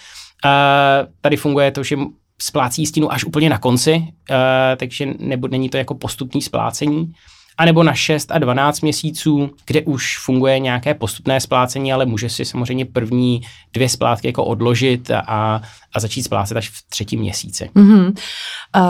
Tady 1.21 1.37
funguje 1.37 1.71
to, 1.71 1.83
že 1.83 1.97
splácí 2.41 2.81
jistinu 2.81 3.11
až 3.11 3.23
úplně 3.23 3.49
na 3.49 3.57
konci, 3.57 3.95
uh, 3.97 4.35
takže 4.77 5.07
nebo, 5.19 5.47
není 5.47 5.69
to 5.69 5.77
jako 5.77 5.95
postupný 5.95 6.41
splácení 6.41 7.13
anebo 7.57 7.83
na 7.83 7.93
6 7.93 8.31
a 8.31 8.37
12 8.37 8.81
měsíců, 8.81 9.49
kde 9.65 9.81
už 9.81 10.19
funguje 10.19 10.59
nějaké 10.59 10.93
postupné 10.93 11.39
splácení, 11.39 11.93
ale 11.93 12.05
může 12.05 12.29
si 12.29 12.45
samozřejmě 12.45 12.85
první 12.85 13.41
dvě 13.73 13.89
splátky 13.89 14.27
jako 14.27 14.45
odložit 14.45 15.11
a, 15.11 15.61
a 15.93 15.99
začít 15.99 16.23
splácet 16.23 16.57
až 16.57 16.69
v 16.69 16.89
třetím 16.89 17.19
měsíci. 17.19 17.69
Mm-hmm. 17.75 18.05
Uh, 18.07 18.83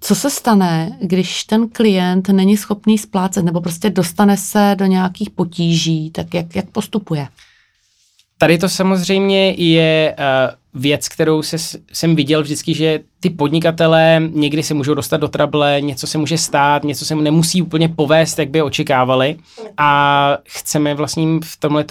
co 0.00 0.14
se 0.14 0.30
stane, 0.30 0.98
když 1.02 1.44
ten 1.44 1.68
klient 1.68 2.28
není 2.28 2.56
schopný 2.56 2.98
splácet 2.98 3.44
nebo 3.44 3.60
prostě 3.60 3.90
dostane 3.90 4.36
se 4.36 4.74
do 4.78 4.86
nějakých 4.86 5.30
potíží, 5.30 6.10
tak 6.10 6.34
jak, 6.34 6.56
jak 6.56 6.70
postupuje? 6.70 7.28
Tady 8.38 8.58
to 8.58 8.68
samozřejmě 8.68 9.50
je 9.50 10.16
uh, 10.18 10.59
věc, 10.74 11.08
kterou 11.08 11.42
se, 11.42 11.56
jsem 11.92 12.16
viděl 12.16 12.42
vždycky, 12.42 12.74
že 12.74 13.00
ty 13.20 13.30
podnikatelé 13.30 14.22
někdy 14.32 14.62
se 14.62 14.74
můžou 14.74 14.94
dostat 14.94 15.16
do 15.16 15.28
trable, 15.28 15.80
něco 15.80 16.06
se 16.06 16.18
může 16.18 16.38
stát, 16.38 16.84
něco 16.84 17.04
se 17.04 17.14
nemusí 17.14 17.62
úplně 17.62 17.88
povést, 17.88 18.38
jak 18.38 18.50
by 18.50 18.62
očekávali 18.62 19.36
a 19.76 20.36
chceme 20.48 20.94
vlastně 20.94 21.26
v 21.44 21.56
tomhle 21.56 21.84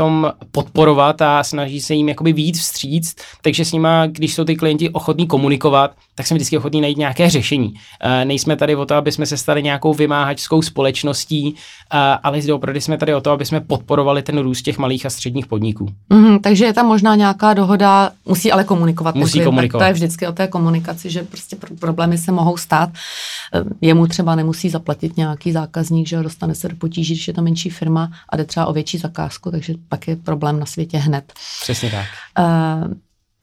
podporovat 0.52 1.22
a 1.22 1.44
snaží 1.44 1.82
se 1.82 1.94
jim 1.94 2.10
jakoby 2.10 2.34
víc 2.34 2.60
vstříct, 2.60 3.22
takže 3.42 3.66
s 3.66 3.72
nima, 3.72 4.08
když 4.08 4.34
jsou 4.34 4.44
ty 4.44 4.56
klienti 4.56 4.90
ochotní 4.90 5.28
komunikovat, 5.28 5.92
tak 6.16 6.28
jsme 6.28 6.36
vždycky 6.36 6.58
ochotní 6.58 6.82
najít 6.82 6.98
nějaké 6.98 7.30
řešení. 7.30 7.68
Uh, 7.68 8.26
nejsme 8.26 8.56
tady 8.56 8.76
o 8.76 8.86
to, 8.86 8.96
aby 8.96 9.12
jsme 9.12 9.26
se 9.26 9.38
stali 9.38 9.64
nějakou 9.64 9.94
vymáhačskou 9.94 10.62
společností, 10.62 11.54
uh, 11.54 12.00
ale 12.24 12.42
zde 12.42 12.54
opravdu 12.54 12.82
jsme 12.82 12.98
tady 12.98 13.16
o 13.16 13.22
to, 13.22 13.32
aby 13.32 13.46
jsme 13.46 13.62
podporovali 13.62 14.22
ten 14.22 14.38
růst 14.38 14.62
těch 14.62 14.78
malých 14.78 15.06
a 15.06 15.10
středních 15.10 15.48
podniků. 15.48 15.88
Mm, 16.10 16.40
takže 16.40 16.66
je 16.66 16.74
tam 16.74 16.86
možná 16.86 17.16
nějaká 17.16 17.54
dohoda, 17.54 18.12
musí 18.26 18.52
ale 18.52 18.64
komunikovat. 18.70 19.16
Musí 19.16 19.44
komunikovat. 19.44 19.84
To 19.84 19.88
je 19.88 19.94
vždycky 19.94 20.28
o 20.28 20.32
té 20.32 20.48
komunikaci, 20.48 21.10
že 21.10 21.24
prostě 21.24 21.58
problémy 21.80 22.18
se 22.18 22.32
mohou 22.32 22.58
stát. 22.58 22.90
Eh, 22.90 23.64
jemu 23.82 24.08
třeba 24.08 24.36
nemusí 24.36 24.70
zaplatit 24.70 25.18
nějaký 25.18 25.52
zákazník, 25.52 26.08
že 26.08 26.24
dostane 26.24 26.56
se 26.56 26.70
do 26.70 26.76
potíží, 26.76 27.14
když 27.14 27.28
je 27.28 27.34
to 27.34 27.42
menší 27.42 27.70
firma 27.70 28.12
a 28.30 28.38
jde 28.38 28.46
třeba 28.46 28.66
o 28.66 28.74
větší 28.74 28.98
zakázku, 28.98 29.52
takže 29.52 29.74
pak 29.90 30.08
je 30.08 30.16
problém 30.16 30.60
na 30.60 30.66
světě 30.66 30.98
hned. 30.98 31.34
Přesně 31.62 31.90
tak. 31.92 32.06
Uh, 32.40 32.94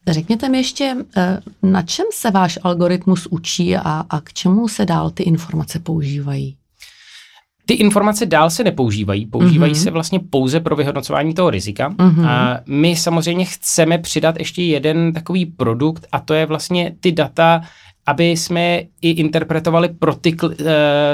Řekněte 0.09 0.49
mi 0.49 0.59
ještě, 0.59 0.97
eh, 1.17 1.41
na 1.63 1.83
čem 1.83 2.07
se 2.15 2.31
váš 2.31 2.59
algoritmus 2.63 3.27
učí 3.31 3.77
a, 3.77 4.05
a 4.11 4.21
k 4.21 4.33
čemu 4.33 4.69
se 4.69 4.87
dál 4.87 5.11
ty 5.11 5.23
informace 5.23 5.79
používají? 5.79 6.57
Ty 7.69 7.75
informace 7.75 8.27
dál 8.27 8.51
se 8.51 8.65
nepoužívají, 8.65 9.27
používají 9.27 9.73
mm-hmm. 9.73 9.83
se 9.83 9.91
vlastně 9.91 10.21
pouze 10.31 10.61
pro 10.61 10.77
vyhodnocování 10.77 11.35
toho 11.35 11.51
rizika. 11.51 11.91
Mm-hmm. 11.91 12.27
A 12.29 12.61
my 12.67 12.97
samozřejmě 12.97 13.45
chceme 13.45 13.99
přidat 13.99 14.39
ještě 14.39 14.63
jeden 14.63 15.13
takový 15.13 15.47
produkt 15.47 16.07
a 16.13 16.21
to 16.21 16.35
je 16.35 16.47
vlastně 16.47 16.93
ty 17.01 17.13
data, 17.13 17.61
aby 18.07 18.31
jsme 18.31 18.83
i 19.03 19.11
interpretovali 19.11 19.89
pro 19.89 20.15
ty 20.15 20.35
uh, 20.43 20.51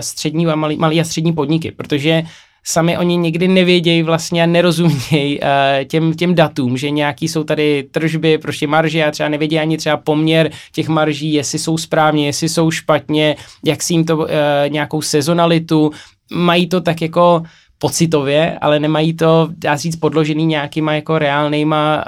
střední 0.00 0.46
a 0.46 0.54
malý, 0.54 0.76
malý 0.76 1.00
a 1.00 1.04
střední 1.04 1.32
podniky, 1.32 1.70
protože 1.70 2.22
sami 2.64 2.98
oni 2.98 3.16
někdy 3.16 3.48
nevědějí 3.48 4.02
vlastně 4.02 4.42
a 4.42 4.46
nerozumějí 4.46 5.40
uh, 5.40 5.46
těm, 5.84 6.14
těm 6.14 6.34
datům, 6.34 6.76
že 6.76 6.90
nějaký 6.90 7.28
jsou 7.28 7.44
tady 7.44 7.88
tržby, 7.90 8.38
prostě 8.38 8.66
marže 8.66 9.04
a 9.04 9.10
třeba 9.10 9.28
nevědí 9.28 9.58
ani 9.58 9.76
třeba 9.76 9.96
poměr 9.96 10.50
těch 10.72 10.88
marží, 10.88 11.32
jestli 11.32 11.58
jsou 11.58 11.78
správně, 11.78 12.26
jestli 12.26 12.48
jsou 12.48 12.70
špatně, 12.70 13.36
jak 13.64 13.82
si 13.82 13.94
jim 13.94 14.04
to 14.04 14.16
uh, 14.16 14.26
nějakou 14.68 15.02
sezonalitu, 15.02 15.90
mají 16.34 16.68
to 16.68 16.80
tak 16.80 17.02
jako 17.02 17.42
pocitově, 17.78 18.58
ale 18.60 18.80
nemají 18.80 19.14
to, 19.14 19.48
dá 19.56 19.76
říct, 19.76 19.96
podložený 19.96 20.46
nějakýma 20.46 20.92
jako 20.92 21.18
reálnýma 21.18 22.04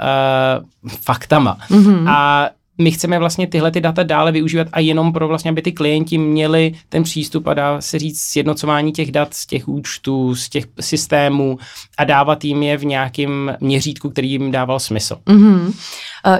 uh, 0.83 0.91
faktama. 0.91 1.57
Mm-hmm. 1.69 2.09
A 2.09 2.49
my 2.77 2.91
chceme 2.91 3.19
vlastně 3.19 3.47
tyhle 3.47 3.71
ty 3.71 3.81
data 3.81 4.03
dále 4.03 4.31
využívat 4.31 4.67
a 4.71 4.79
jenom 4.79 5.13
pro 5.13 5.27
vlastně, 5.27 5.51
aby 5.51 5.61
ty 5.61 5.71
klienti 5.71 6.17
měli 6.17 6.73
ten 6.89 7.03
přístup 7.03 7.47
a 7.47 7.53
dá 7.53 7.81
se 7.81 7.99
říct 7.99 8.21
sjednocování 8.21 8.91
těch 8.91 9.11
dat 9.11 9.33
z 9.33 9.45
těch 9.45 9.67
účtů, 9.67 10.35
z 10.35 10.49
těch 10.49 10.65
systémů 10.79 11.57
a 11.97 12.03
dávat 12.03 12.43
jim 12.43 12.63
je 12.63 12.77
v 12.77 12.85
nějakém 12.85 13.57
měřítku, 13.59 14.09
který 14.09 14.31
jim 14.31 14.51
dával 14.51 14.79
smysl. 14.79 15.17
Mm-hmm. 15.25 15.73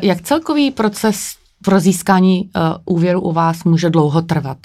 Jak 0.01 0.21
celkový 0.21 0.71
proces 0.71 1.35
pro 1.63 1.79
získání 1.79 2.41
uh, 2.41 2.95
úvěru 2.95 3.21
u 3.21 3.31
vás 3.31 3.63
může 3.63 3.89
dlouho 3.89 4.21
trvat, 4.21 4.57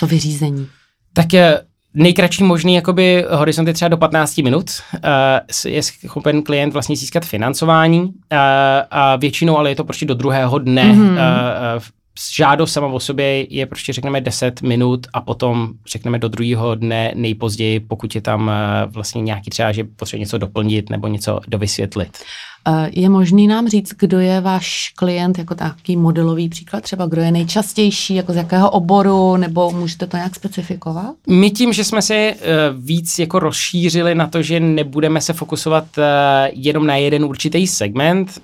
to 0.00 0.06
vyřízení? 0.06 0.68
Tak 1.12 1.32
je, 1.32 1.60
nejkratší 1.94 2.44
možný 2.44 2.74
jakoby 2.74 3.24
horizont 3.30 3.66
je 3.66 3.74
třeba 3.74 3.88
do 3.88 3.96
15 3.96 4.36
minut. 4.38 4.70
Uh, 4.94 5.72
je 5.72 5.82
schopen 5.82 6.42
klient 6.42 6.72
vlastně 6.72 6.96
získat 6.96 7.24
financování 7.24 8.02
uh, 8.02 8.10
a 8.90 9.16
většinou, 9.16 9.58
ale 9.58 9.70
je 9.70 9.76
to 9.76 9.84
prostě 9.84 10.06
do 10.06 10.14
druhého 10.14 10.58
dne. 10.58 10.84
Mm-hmm. 10.84 11.12
Uh, 11.76 11.82
žádost 12.34 12.72
sama 12.72 12.86
o 12.86 13.00
sobě 13.00 13.54
je 13.54 13.66
prostě 13.66 13.92
řekneme 13.92 14.20
10 14.20 14.62
minut 14.62 15.06
a 15.12 15.20
potom 15.20 15.68
řekneme 15.86 16.18
do 16.18 16.28
druhého 16.28 16.74
dne 16.74 17.12
nejpozději, 17.14 17.80
pokud 17.80 18.14
je 18.14 18.20
tam 18.20 18.50
vlastně 18.86 19.22
nějaký 19.22 19.50
třeba, 19.50 19.72
že 19.72 19.84
potřebuje 19.84 20.20
něco 20.20 20.38
doplnit 20.38 20.90
nebo 20.90 21.08
něco 21.08 21.40
dovysvětlit. 21.48 22.18
Eh, 22.68 22.90
je 22.92 23.08
možný 23.08 23.46
nám 23.46 23.68
říct, 23.68 23.94
kdo 23.98 24.18
je 24.20 24.40
váš 24.40 24.92
klient 24.96 25.38
jako 25.38 25.54
takový 25.54 25.96
modelový 25.96 26.48
příklad, 26.48 26.82
třeba 26.82 27.06
kdo 27.06 27.22
je 27.22 27.32
nejčastější, 27.32 28.14
jako 28.14 28.32
z 28.32 28.36
jakého 28.36 28.70
oboru, 28.70 29.36
nebo 29.36 29.70
můžete 29.70 30.06
to 30.06 30.16
nějak 30.16 30.34
specifikovat? 30.34 31.14
My 31.28 31.50
tím, 31.50 31.72
že 31.72 31.84
jsme 31.84 32.02
se 32.02 32.32
uh, 32.32 32.84
víc 32.84 33.18
jako 33.18 33.38
rozšířili 33.38 34.14
na 34.14 34.26
to, 34.26 34.42
že 34.42 34.60
nebudeme 34.60 35.20
se 35.20 35.32
fokusovat 35.32 35.84
uh, 35.98 36.04
jenom 36.52 36.86
na 36.86 36.96
jeden 36.96 37.24
určitý 37.24 37.66
segment, 37.66 38.40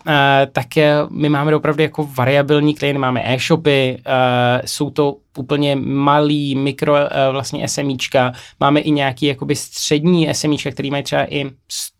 tak 0.52 0.66
my 1.10 1.28
máme 1.28 1.56
opravdu 1.56 1.82
jako 1.82 2.08
variabilní 2.14 2.74
klient, 2.74 2.98
máme 2.98 3.22
e-shopy, 3.24 3.98
jsou 4.64 4.90
to 4.90 5.16
úplně 5.38 5.76
malý 5.76 6.54
mikro 6.54 6.96
eh, 6.96 7.08
vlastně 7.30 7.68
SMIčka, 7.68 8.32
máme 8.60 8.80
i 8.80 8.90
nějaký 8.90 9.26
jakoby 9.26 9.56
střední 9.56 10.34
SMIčka, 10.34 10.70
který 10.70 10.90
mají 10.90 11.02
třeba 11.02 11.24
i 11.24 11.50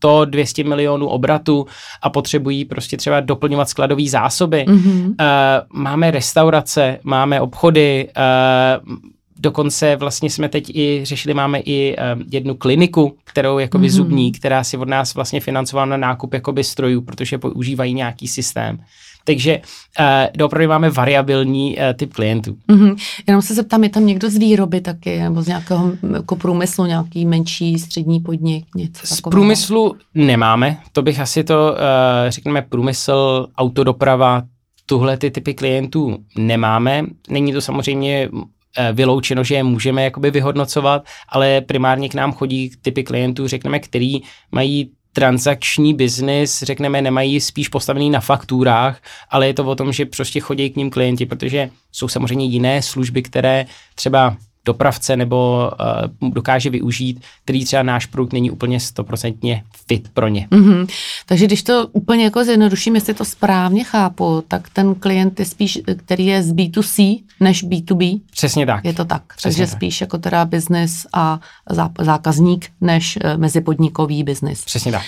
100-200 0.05 0.69
milionů 0.69 1.09
obratu 1.09 1.67
a 2.03 2.11
potřebují 2.11 2.65
prostě 2.65 2.97
třeba 2.97 3.21
doplňovat 3.21 3.69
skladové 3.69 4.09
zásoby. 4.09 4.65
Mm-hmm. 4.69 5.15
Máme 5.73 6.11
restaurace, 6.11 6.99
máme 7.05 7.41
obchody, 7.41 8.09
uh, 8.87 8.97
Dokonce 9.39 9.97
vlastně 9.97 10.31
jsme 10.31 10.49
teď 10.49 10.77
i 10.77 11.01
řešili, 11.03 11.35
máme 11.35 11.61
i 11.61 11.97
um, 11.97 12.25
jednu 12.33 12.55
kliniku, 12.55 13.17
kterou 13.25 13.59
jakoby 13.59 13.87
mm-hmm. 13.87 13.91
zubní, 13.91 14.33
která 14.33 14.65
si 14.65 14.77
od 14.77 14.89
nás 14.89 15.15
vlastně 15.15 15.41
financovala 15.41 15.87
na 15.87 15.97
nákup 15.97 16.35
jakoby 16.35 16.65
strojů, 16.65 17.01
protože 17.01 17.39
používají 17.39 17.95
nějaký 17.95 18.29
systém. 18.29 18.79
Takže 19.25 19.61
uh, 20.39 20.45
opravdu 20.45 20.69
máme 20.69 20.91
variabilní 20.91 21.77
uh, 21.77 21.83
typ 21.97 22.13
klientů. 22.15 22.57
Mm-hmm. 22.69 22.97
Jenom 23.27 23.43
se 23.43 23.55
zeptám, 23.55 23.85
je 23.85 23.91
tam 23.91 24.07
někdo 24.07 24.31
z 24.31 24.37
výroby 24.37 24.81
taky, 24.81 25.19
nebo 25.19 25.43
z 25.43 25.47
nějakého 25.47 25.93
jako 26.15 26.37
průmyslu, 26.37 26.87
nějaký 26.87 27.27
menší 27.27 27.79
střední 27.79 28.21
podnik, 28.21 28.65
něco 28.77 29.07
Z 29.07 29.21
průmyslu 29.21 29.97
nemáme, 30.15 30.79
to 30.93 31.03
bych 31.03 31.21
asi 31.21 31.45
to, 31.45 31.73
uh, 31.73 31.79
řekněme, 32.29 32.63
průmysl, 32.63 33.47
autodoprava, 33.57 34.43
tuhle 34.87 35.17
ty 35.17 35.31
typy 35.31 35.55
klientů 35.55 36.17
nemáme. 36.39 37.03
Není 37.29 37.53
to 37.53 37.61
samozřejmě 37.61 38.29
vyloučeno, 38.93 39.45
že 39.45 39.55
je 39.55 39.63
můžeme 39.63 40.05
jakoby 40.05 40.31
vyhodnocovat, 40.31 41.07
ale 41.29 41.61
primárně 41.61 42.09
k 42.09 42.15
nám 42.15 42.33
chodí 42.33 42.71
typy 42.83 43.05
klientů, 43.05 43.49
řekneme, 43.49 43.79
který 43.79 44.21
mají 44.53 44.91
transakční 45.15 45.95
biznis, 45.95 46.63
řekneme, 46.63 47.03
nemají 47.03 47.41
spíš 47.41 47.69
postavený 47.69 48.11
na 48.11 48.21
fakturách, 48.21 49.01
ale 49.31 49.47
je 49.47 49.55
to 49.55 49.65
o 49.65 49.75
tom, 49.75 49.93
že 49.93 50.07
prostě 50.07 50.41
chodí 50.41 50.71
k 50.71 50.77
ním 50.77 50.91
klienti, 50.91 51.27
protože 51.27 51.71
jsou 51.93 52.09
samozřejmě 52.09 52.47
jiné 52.47 52.83
služby, 52.83 53.23
které 53.23 53.67
třeba 53.95 54.37
dopravce 54.65 55.17
nebo 55.17 55.71
uh, 56.23 56.31
dokáže 56.31 56.71
využít, 56.71 57.21
který 57.45 57.65
třeba 57.65 57.83
náš 57.83 58.07
produkt 58.07 58.33
není 58.33 58.51
úplně 58.51 58.81
stoprocentně 58.81 59.65
fit 59.87 60.09
pro 60.15 60.29
ně. 60.29 60.49
Mm-hmm. 60.51 60.87
Takže 61.27 61.47
když 61.47 61.63
to 61.63 61.87
úplně 61.93 62.25
jako 62.25 62.45
zjednoduším, 62.45 62.95
jestli 62.95 63.15
to 63.15 63.25
správně 63.25 63.85
chápu, 63.85 64.45
tak 64.49 64.69
ten 64.73 64.95
klient 64.95 65.41
je 65.41 65.47
spíš, 65.47 65.79
který 65.97 66.27
je 66.27 66.43
z 66.43 66.53
B2C 66.53 67.23
než 67.41 67.65
B2B. 67.65 68.21
Přesně 68.31 68.67
tak. 68.67 68.85
Je 68.85 68.93
to 68.93 69.05
tak. 69.05 69.23
Přesně 69.37 69.49
Takže 69.51 69.71
tak. 69.73 69.79
spíš 69.79 70.01
jako 70.01 70.19
teda 70.19 70.45
business 70.45 71.07
a 71.13 71.41
zákazník 72.01 72.71
než 72.81 73.19
uh, 73.25 73.41
mezipodnikový 73.41 74.25
business. 74.25 74.65
Přesně 74.65 74.93
tak. 74.93 75.03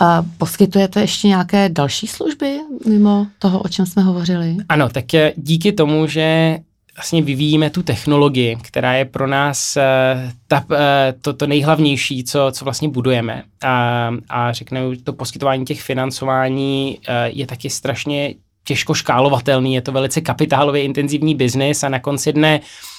A 0.00 0.24
poskytujete 0.38 1.00
ještě 1.00 1.28
nějaké 1.28 1.68
další 1.68 2.06
služby 2.06 2.60
mimo 2.88 3.26
toho, 3.38 3.58
o 3.58 3.68
čem 3.68 3.86
jsme 3.86 4.02
hovořili? 4.02 4.56
Ano, 4.68 4.88
tak 4.88 5.04
díky 5.36 5.72
tomu, 5.72 6.06
že 6.06 6.58
vlastně 6.98 7.22
vyvíjíme 7.22 7.70
tu 7.70 7.82
technologii, 7.82 8.56
která 8.62 8.94
je 8.94 9.04
pro 9.04 9.26
nás 9.26 9.76
uh, 9.76 10.30
ta, 10.46 10.64
uh, 10.70 10.76
to, 11.20 11.32
to 11.32 11.46
nejhlavnější, 11.46 12.24
co, 12.24 12.48
co 12.52 12.64
vlastně 12.64 12.88
budujeme. 12.88 13.42
A, 13.64 14.10
a 14.28 14.52
řeknu, 14.52 14.96
to 15.04 15.12
poskytování 15.12 15.64
těch 15.64 15.82
financování 15.82 16.98
uh, 16.98 17.14
je 17.26 17.46
taky 17.46 17.70
strašně 17.70 18.34
těžko 18.64 18.94
škálovatelný, 18.94 19.74
je 19.74 19.82
to 19.82 19.92
velice 19.92 20.20
kapitálově 20.20 20.82
intenzivní 20.82 21.34
biznis 21.34 21.84
a 21.84 21.88
na 21.88 21.98
konci 21.98 22.32
dne 22.32 22.60
Uh, 22.60 22.97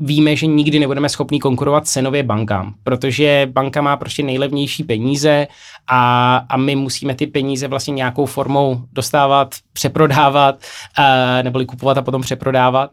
víme, 0.00 0.36
že 0.36 0.46
nikdy 0.46 0.78
nebudeme 0.78 1.08
schopni 1.08 1.40
konkurovat 1.40 1.86
cenově 1.86 2.22
bankám, 2.22 2.74
protože 2.84 3.48
banka 3.52 3.82
má 3.82 3.96
prostě 3.96 4.22
nejlevnější 4.22 4.84
peníze 4.84 5.46
a, 5.86 6.36
a 6.48 6.56
my 6.56 6.76
musíme 6.76 7.14
ty 7.14 7.26
peníze 7.26 7.68
vlastně 7.68 7.94
nějakou 7.94 8.26
formou 8.26 8.80
dostávat, 8.92 9.54
přeprodávat, 9.72 10.54
uh, 10.98 11.04
neboli 11.42 11.66
kupovat 11.66 11.98
a 11.98 12.02
potom 12.02 12.22
přeprodávat 12.22 12.90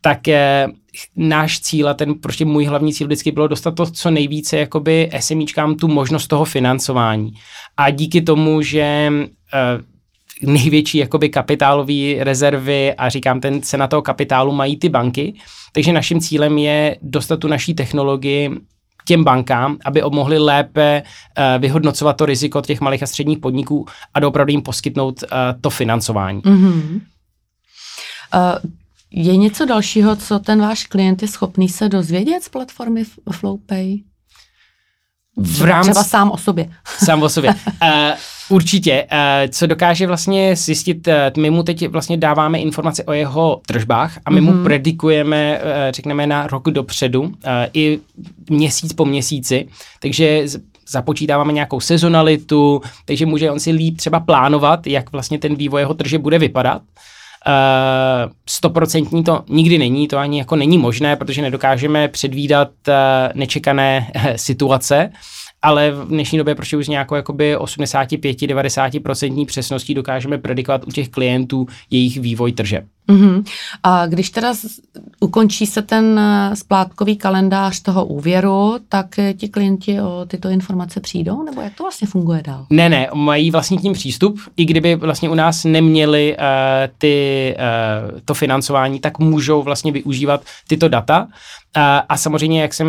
tak 0.00 0.18
uh, 0.28 0.72
náš 1.16 1.60
cíl 1.60 1.88
a 1.88 1.94
ten 1.94 2.14
prostě 2.14 2.44
můj 2.44 2.64
hlavní 2.64 2.92
cíl 2.92 3.06
vždycky 3.06 3.32
bylo 3.32 3.48
dostat 3.48 3.70
to 3.70 3.86
co 3.86 4.10
nejvíce 4.10 4.58
jakoby 4.58 5.10
SMIčkám 5.20 5.74
tu 5.74 5.88
možnost 5.88 6.26
toho 6.26 6.44
financování. 6.44 7.30
A 7.76 7.90
díky 7.90 8.22
tomu, 8.22 8.62
že 8.62 9.12
uh, 9.12 9.97
největší 10.42 10.98
jakoby 10.98 11.28
kapitálové 11.28 12.14
rezervy 12.18 12.94
a 12.94 13.08
říkám, 13.08 13.40
ten 13.40 13.62
cena 13.62 13.86
toho 13.86 14.02
kapitálu 14.02 14.52
mají 14.52 14.76
ty 14.76 14.88
banky, 14.88 15.34
takže 15.72 15.92
naším 15.92 16.20
cílem 16.20 16.58
je 16.58 16.96
dostat 17.02 17.36
tu 17.36 17.48
naší 17.48 17.74
technologii 17.74 18.50
těm 19.04 19.24
bankám, 19.24 19.76
aby 19.84 20.02
mohli 20.08 20.38
lépe 20.38 21.02
uh, 21.02 21.62
vyhodnocovat 21.62 22.16
to 22.16 22.26
riziko 22.26 22.60
těch 22.60 22.80
malých 22.80 23.02
a 23.02 23.06
středních 23.06 23.38
podniků 23.38 23.86
a 24.14 24.26
opravdu 24.26 24.50
jim 24.50 24.62
poskytnout 24.62 25.22
uh, 25.22 25.28
to 25.60 25.70
financování. 25.70 26.40
Mm-hmm. 26.40 27.00
Uh, 28.34 28.70
je 29.10 29.36
něco 29.36 29.64
dalšího, 29.64 30.16
co 30.16 30.38
ten 30.38 30.60
váš 30.60 30.86
klient 30.86 31.22
je 31.22 31.28
schopný 31.28 31.68
se 31.68 31.88
dozvědět 31.88 32.42
z 32.42 32.48
platformy 32.48 33.04
FlowPay? 33.32 33.98
V 35.36 35.62
rámci... 35.62 35.90
Třeba 35.90 36.04
sám 36.04 36.30
o 36.30 36.36
sobě. 36.36 36.70
Sám 37.04 37.22
o 37.22 37.28
sobě. 37.28 37.54
Uh, 37.82 37.88
určitě. 38.48 39.06
Uh, 39.12 39.18
co 39.50 39.66
dokáže 39.66 40.06
vlastně 40.06 40.56
zjistit, 40.56 41.08
uh, 41.08 41.14
my 41.42 41.50
mu 41.50 41.62
teď 41.62 41.88
vlastně 41.88 42.16
dáváme 42.16 42.58
informace 42.58 43.04
o 43.04 43.12
jeho 43.12 43.60
tržbách 43.66 44.18
a 44.24 44.30
my 44.30 44.40
mm-hmm. 44.40 44.44
mu 44.44 44.52
mhm. 44.52 44.64
predikujeme, 44.64 45.58
uh, 45.58 45.70
řekneme, 45.90 46.26
na 46.26 46.46
rok 46.46 46.64
dopředu, 46.64 47.32
i 47.74 47.98
měsíc 48.50 48.92
po 48.92 49.04
měsíci, 49.04 49.68
takže 50.00 50.44
započítáváme 50.88 51.52
nějakou 51.52 51.80
sezonalitu, 51.80 52.80
takže 53.04 53.26
může 53.26 53.50
on 53.50 53.60
si 53.60 53.70
líp 53.70 53.96
třeba 53.96 54.20
plánovat, 54.20 54.86
jak 54.86 55.12
vlastně 55.12 55.38
ten 55.38 55.54
vývoj 55.54 55.80
jeho 55.80 55.94
trže 55.94 56.18
bude 56.18 56.38
vypadat 56.38 56.82
stoprocentní 58.48 59.24
to 59.24 59.44
nikdy 59.48 59.78
není, 59.78 60.08
to 60.08 60.18
ani 60.18 60.38
jako 60.38 60.56
není 60.56 60.78
možné, 60.78 61.16
protože 61.16 61.42
nedokážeme 61.42 62.08
předvídat 62.08 62.68
uh, 62.88 62.94
nečekané 63.34 64.10
uh, 64.16 64.22
situace, 64.36 65.10
ale 65.62 65.90
v 65.90 66.08
dnešní 66.08 66.38
době 66.38 66.54
prostě 66.54 66.76
už 66.76 66.88
nějakou 66.88 67.14
jakoby 67.14 67.56
85-90% 67.56 69.46
přesností 69.46 69.94
dokážeme 69.94 70.38
predikovat 70.38 70.84
u 70.86 70.90
těch 70.90 71.08
klientů 71.08 71.66
jejich 71.90 72.20
vývoj 72.20 72.52
tržeb. 72.52 72.84
Uh-huh. 73.08 73.44
A 73.82 74.06
když 74.06 74.30
teda 74.30 74.54
ukončí 75.20 75.66
se 75.66 75.82
ten 75.82 76.18
eh, 76.18 76.56
splátkový 76.56 77.16
kalendář 77.16 77.80
toho 77.80 78.06
úvěru, 78.06 78.76
tak 78.88 79.18
eh, 79.18 79.34
ti 79.34 79.48
klienti 79.48 80.00
o 80.00 80.26
tyto 80.26 80.48
informace 80.48 81.00
přijdou, 81.00 81.42
nebo 81.42 81.60
jak 81.60 81.74
to 81.74 81.84
vlastně 81.84 82.08
funguje 82.08 82.42
dál? 82.44 82.66
Ne, 82.70 82.88
ne, 82.88 83.08
mají 83.14 83.50
vlastně 83.50 83.78
tím 83.78 83.92
přístup, 83.92 84.40
i 84.56 84.64
kdyby 84.64 84.94
vlastně 84.94 85.28
u 85.28 85.34
nás 85.34 85.64
neměli 85.64 86.36
uh, 86.38 86.44
ty, 86.98 87.54
uh, 88.12 88.20
to 88.24 88.34
financování, 88.34 89.00
tak 89.00 89.18
můžou 89.18 89.62
vlastně 89.62 89.92
využívat 89.92 90.40
tyto 90.68 90.88
data. 90.88 91.22
Uh, 91.76 91.82
a 92.08 92.16
samozřejmě, 92.16 92.62
jak 92.62 92.74
jsem 92.74 92.88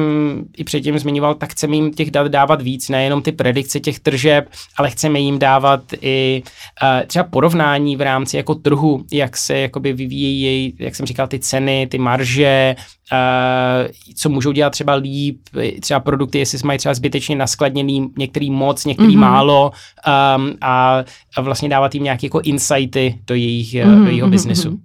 i 0.57 0.63
předtím 0.63 0.99
zmiňoval, 0.99 1.35
tak 1.35 1.51
chceme 1.51 1.75
jim 1.75 1.93
těch 1.93 2.11
dat 2.11 2.27
dávat 2.27 2.61
víc, 2.61 2.89
nejenom 2.89 3.21
ty 3.21 3.31
predikce 3.31 3.79
těch 3.79 3.99
tržeb, 3.99 4.49
ale 4.77 4.89
chceme 4.89 5.19
jim 5.19 5.39
dávat 5.39 5.81
i 6.01 6.43
uh, 6.83 7.07
třeba 7.07 7.23
porovnání 7.23 7.95
v 7.95 8.01
rámci 8.01 8.37
jako 8.37 8.55
trhu, 8.55 9.03
jak 9.11 9.37
se 9.37 9.57
jakoby 9.57 9.93
vyvíjejí, 10.09 10.73
jak 10.79 10.95
jsem 10.95 11.05
říkal, 11.05 11.27
ty 11.27 11.39
ceny, 11.39 11.87
ty 11.91 11.97
marže, 11.97 12.75
uh, 13.11 13.91
co 14.15 14.29
můžou 14.29 14.51
dělat 14.51 14.69
třeba 14.69 14.93
líp, 14.93 15.39
třeba 15.81 15.99
produkty, 15.99 16.39
jestli 16.39 16.59
mají 16.63 16.79
třeba 16.79 16.93
zbytečně 16.93 17.35
naskladněný, 17.35 18.07
některý 18.17 18.51
moc, 18.51 18.85
některý 18.85 19.15
mm-hmm. 19.15 19.19
málo 19.19 19.71
um, 19.71 20.53
a, 20.61 21.03
a 21.35 21.41
vlastně 21.41 21.69
dávat 21.69 21.93
jim 21.93 22.03
nějaké 22.03 22.25
jako 22.25 22.39
insighty 22.39 23.19
do 23.27 23.35
jejich, 23.35 23.73
mm-hmm. 23.73 24.03
do 24.03 24.09
jejich 24.09 24.23
biznesu. 24.23 24.69
Uh, 24.69 24.79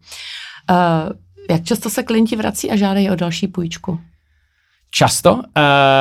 jak 1.51 1.65
často 1.65 1.91
se 1.91 2.03
klienti 2.03 2.37
vrací 2.37 2.71
a 2.71 2.77
žádají 2.77 3.11
o 3.11 3.15
další 3.15 3.49
půjčku? 3.49 3.99
Často. 4.97 5.35
Uh, 5.35 5.43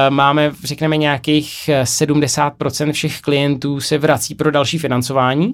máme, 0.10 0.51
řekneme, 0.63 0.97
nějakých 0.97 1.69
70% 1.84 2.91
všech 2.91 3.21
klientů 3.21 3.79
se 3.79 3.97
vrací 3.97 4.36
pro 4.36 4.51
další 4.51 4.77
financování 4.77 5.47
uh, 5.47 5.53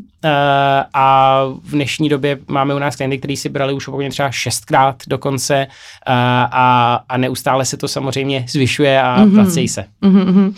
a 0.94 1.42
v 1.64 1.72
dnešní 1.72 2.10
době 2.10 2.40
máme 2.48 2.76
u 2.76 2.80
nás 2.80 2.96
klienty, 2.96 3.18
kteří 3.18 3.38
si 3.38 3.50
brali 3.50 3.74
už 3.74 3.88
úplně 3.88 4.10
třeba 4.10 4.32
šestkrát 4.32 4.96
dokonce 5.08 5.68
uh, 5.68 6.14
a, 6.52 7.04
a 7.10 7.18
neustále 7.18 7.66
se 7.66 7.78
to 7.78 7.88
samozřejmě 7.88 8.46
zvyšuje 8.50 9.02
a 9.02 9.18
mm-hmm. 9.18 9.30
vracejí 9.30 9.68
se. 9.68 9.86
Mm-hmm. 10.04 10.54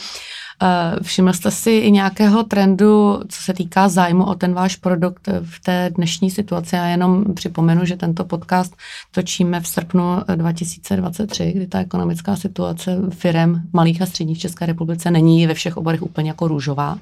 Všiml 1.02 1.34
jste 1.34 1.52
si 1.52 1.72
i 1.72 1.92
nějakého 1.92 2.44
trendu, 2.44 3.20
co 3.30 3.42
se 3.42 3.54
týká 3.54 3.90
zájmu 3.90 4.26
o 4.26 4.36
ten 4.36 4.54
váš 4.54 4.76
produkt 4.76 5.28
v 5.44 5.60
té 5.60 5.90
dnešní 5.96 6.32
situaci? 6.32 6.76
Já 6.76 6.86
jenom 6.86 7.34
připomenu, 7.34 7.86
že 7.86 7.98
tento 7.98 8.26
podcast 8.26 8.76
točíme 9.12 9.62
v 9.62 9.68
srpnu 9.68 10.04
2023, 10.36 11.52
kdy 11.56 11.68
ta 11.68 11.80
ekonomická 11.80 12.36
situace 12.36 12.98
firem 13.10 13.62
malých 13.74 14.02
a 14.02 14.06
středních 14.06 14.38
v 14.38 14.42
České 14.42 14.66
republice 14.66 15.12
není 15.12 15.48
ve 15.48 15.54
všech 15.54 15.78
oborech 15.78 16.02
úplně 16.02 16.30
jako 16.30 16.48
růžová. 16.48 16.98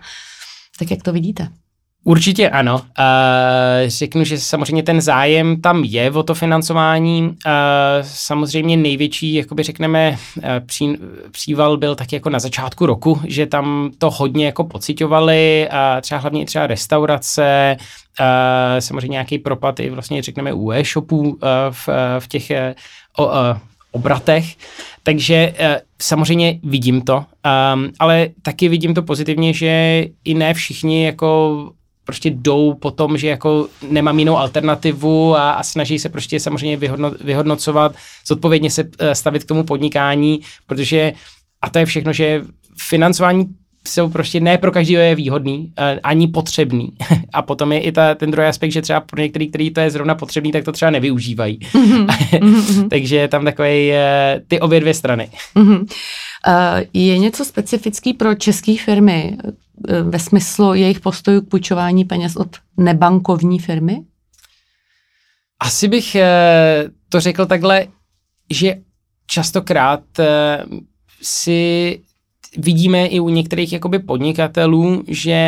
Tak 0.80 0.92
jak 0.92 1.04
to 1.04 1.14
vidíte? 1.14 1.48
Určitě 2.04 2.50
ano. 2.50 2.76
Uh, 2.76 2.82
řeknu, 3.88 4.24
že 4.24 4.40
samozřejmě 4.40 4.84
ten 4.84 5.02
zájem 5.02 5.62
tam 5.62 5.84
je 5.84 6.12
o 6.12 6.24
to 6.24 6.36
financování. 6.36 7.22
Uh, 7.24 7.34
samozřejmě 8.02 8.78
největší, 8.78 9.34
jakoby 9.34 9.64
řekneme, 9.64 10.18
uh, 10.38 10.44
pří, 10.66 10.98
příval 11.32 11.78
byl 11.78 11.96
tak 11.96 12.14
jako 12.14 12.30
na 12.30 12.40
začátku 12.40 12.86
roku, 12.86 13.22
že 13.28 13.46
tam 13.46 13.92
to 13.98 14.10
hodně 14.10 14.46
jako 14.46 14.64
pocitovali, 14.64 15.70
uh, 15.72 16.02
třeba 16.02 16.22
hlavně 16.22 16.46
třeba 16.46 16.68
restaurace, 16.68 17.78
uh, 17.80 18.26
samozřejmě 18.80 19.08
nějaký 19.08 19.38
propad 19.38 19.80
i 19.80 19.90
vlastně 19.90 20.22
řekneme 20.22 20.54
u 20.54 20.72
e-shopů 20.72 21.40
v, 21.72 21.90
v 22.20 22.28
těch 22.28 22.52
uh, 23.20 23.26
obratech. 23.92 24.56
Takže 25.04 25.54
samozřejmě 26.02 26.60
vidím 26.64 27.02
to, 27.02 27.18
um, 27.18 27.92
ale 28.00 28.30
taky 28.42 28.70
vidím 28.70 28.94
to 28.94 29.04
pozitivně, 29.04 29.54
že 29.54 30.06
i 30.24 30.34
ne 30.34 30.54
všichni 30.54 31.06
jako 31.06 31.72
prostě 32.10 32.30
jdou 32.30 32.74
po 32.74 32.92
tom, 32.92 33.18
že 33.18 33.28
jako 33.28 33.68
nemám 33.90 34.20
jinou 34.20 34.38
alternativu 34.38 35.36
a, 35.36 35.52
a 35.52 35.64
snaží 35.64 36.00
se 36.00 36.10
prostě 36.10 36.40
samozřejmě 36.40 36.78
vyhodno, 36.78 37.12
vyhodnocovat, 37.22 37.96
zodpovědně 38.28 38.72
se 38.72 38.90
eh, 39.00 39.16
stavit 39.16 39.44
k 39.44 39.48
tomu 39.48 39.64
podnikání, 39.64 40.42
protože 40.68 41.14
a 41.62 41.70
to 41.70 41.80
je 41.80 41.86
všechno, 41.86 42.14
že 42.14 42.42
financování 42.78 43.46
jsou 43.90 44.10
prostě 44.10 44.40
ne 44.40 44.58
pro 44.58 44.72
každého 44.72 45.04
je 45.04 45.16
výhodný, 45.16 45.74
eh, 45.78 46.00
ani 46.04 46.28
potřebný. 46.28 46.92
A 47.34 47.42
potom 47.42 47.72
je 47.72 47.80
i 47.80 47.92
ta, 47.92 48.16
ten 48.16 48.32
druhý 48.32 48.48
aspekt, 48.48 48.72
že 48.72 48.82
třeba 48.82 49.00
pro 49.00 49.22
některý, 49.22 49.50
který 49.50 49.72
to 49.72 49.80
je 49.80 49.92
zrovna 49.92 50.16
potřebný, 50.16 50.52
tak 50.52 50.64
to 50.64 50.72
třeba 50.72 50.92
nevyužívají. 50.92 51.60
Mm-hmm. 51.60 52.88
Takže 52.90 53.16
je 53.16 53.28
tam 53.28 53.46
takové 53.46 53.90
eh, 53.90 54.42
ty 54.48 54.60
obě 54.60 54.80
dvě 54.80 54.94
strany. 54.94 55.30
Mm-hmm. 55.56 55.80
Uh, 56.48 56.84
je 56.94 57.18
něco 57.18 57.46
specifický 57.46 58.14
pro 58.14 58.36
české 58.36 58.76
firmy, 58.78 59.38
ve 60.04 60.20
smyslu 60.20 60.74
jejich 60.74 61.00
postojů 61.00 61.42
k 61.42 61.50
půjčování 61.50 62.06
peněz 62.06 62.36
od 62.36 62.48
nebankovní 62.78 63.60
firmy? 63.60 64.02
Asi 65.60 65.88
bych 65.88 66.18
to 67.10 67.20
řekl 67.20 67.46
takhle, 67.46 67.88
že 68.50 68.76
častokrát 69.28 70.02
si 71.22 72.00
vidíme 72.58 73.06
i 73.06 73.20
u 73.20 73.30
některých 73.30 73.74
jakoby 73.74 74.00
podnikatelů, 74.00 75.04
že 75.08 75.40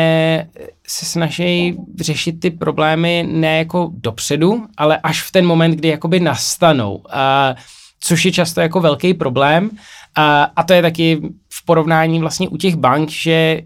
se 0.86 1.06
snaží 1.06 1.76
řešit 2.00 2.40
ty 2.40 2.50
problémy 2.50 3.28
ne 3.30 3.58
jako 3.58 3.90
dopředu, 3.94 4.66
ale 4.76 4.98
až 5.02 5.22
v 5.22 5.32
ten 5.32 5.46
moment, 5.46 5.70
kdy 5.70 5.88
jakoby 5.88 6.20
nastanou. 6.20 7.02
A, 7.10 7.54
což 8.00 8.24
je 8.24 8.32
často 8.32 8.60
jako 8.60 8.80
velký 8.80 9.14
problém. 9.14 9.70
A, 10.14 10.42
a 10.56 10.62
to 10.62 10.72
je 10.72 10.82
taky 10.82 11.20
v 11.52 11.64
porovnání 11.64 12.20
vlastně 12.20 12.48
u 12.48 12.56
těch 12.56 12.76
bank, 12.76 13.10
že 13.10 13.60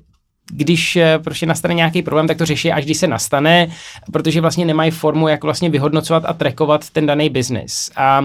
když 0.52 0.96
eh, 0.96 1.18
prostě 1.18 1.46
nastane 1.46 1.74
nějaký 1.74 2.02
problém, 2.02 2.26
tak 2.26 2.38
to 2.38 2.46
řeší, 2.46 2.72
až 2.72 2.84
když 2.84 2.98
se 2.98 3.06
nastane, 3.06 3.68
protože 4.12 4.40
vlastně 4.40 4.64
nemají 4.64 4.90
formu, 4.90 5.28
jak 5.28 5.44
vlastně 5.44 5.70
vyhodnocovat 5.70 6.24
a 6.26 6.32
trackovat 6.32 6.90
ten 6.90 7.06
daný 7.06 7.30
biznis. 7.30 7.90
A 7.96 8.24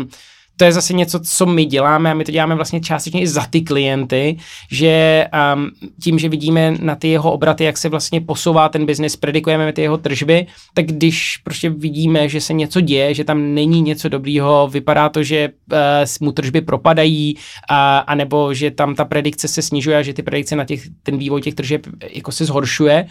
to 0.62 0.65
je 0.65 0.71
zase 0.71 0.93
něco, 0.93 1.19
co 1.19 1.45
my 1.45 1.65
děláme 1.65 2.12
a 2.12 2.13
my 2.13 2.24
to 2.24 2.32
děláme 2.32 2.56
vlastně 2.56 2.82
částečně 2.82 3.21
i 3.21 3.28
za 3.28 3.45
ty 3.50 3.62
klienty, 3.62 4.38
že 4.71 5.26
um, 5.54 5.71
tím, 6.04 6.19
že 6.19 6.30
vidíme 6.30 6.76
na 6.80 6.95
ty 6.95 7.08
jeho 7.08 7.32
obraty, 7.32 7.63
jak 7.63 7.78
se 7.78 7.89
vlastně 7.89 8.21
posouvá 8.21 8.69
ten 8.69 8.86
biznis, 8.86 9.15
predikujeme 9.15 9.74
ty 9.74 9.82
jeho 9.82 9.97
tržby, 9.97 10.47
tak 10.74 10.86
když 10.86 11.38
prostě 11.38 11.69
vidíme, 11.69 12.30
že 12.30 12.41
se 12.41 12.54
něco 12.54 12.82
děje, 12.82 13.13
že 13.13 13.24
tam 13.24 13.54
není 13.54 13.82
něco 13.82 14.10
dobrýho, 14.10 14.69
vypadá 14.71 15.10
to, 15.10 15.24
že 15.24 15.50
uh, 15.71 15.78
mu 16.21 16.32
tržby 16.32 16.62
propadají, 16.62 17.38
a, 17.69 17.97
anebo 17.97 18.54
že 18.54 18.71
tam 18.71 18.95
ta 18.95 19.06
predikce 19.06 19.47
se 19.47 19.62
snižuje 19.62 19.97
a 19.97 20.02
že 20.02 20.13
ty 20.13 20.24
predikce 20.24 20.56
na 20.56 20.65
těch, 20.65 20.82
ten 21.04 21.17
vývoj 21.17 21.41
těch 21.41 21.56
tržeb 21.56 21.82
jako 22.13 22.32
se 22.32 22.45
zhoršuje, 22.45 23.06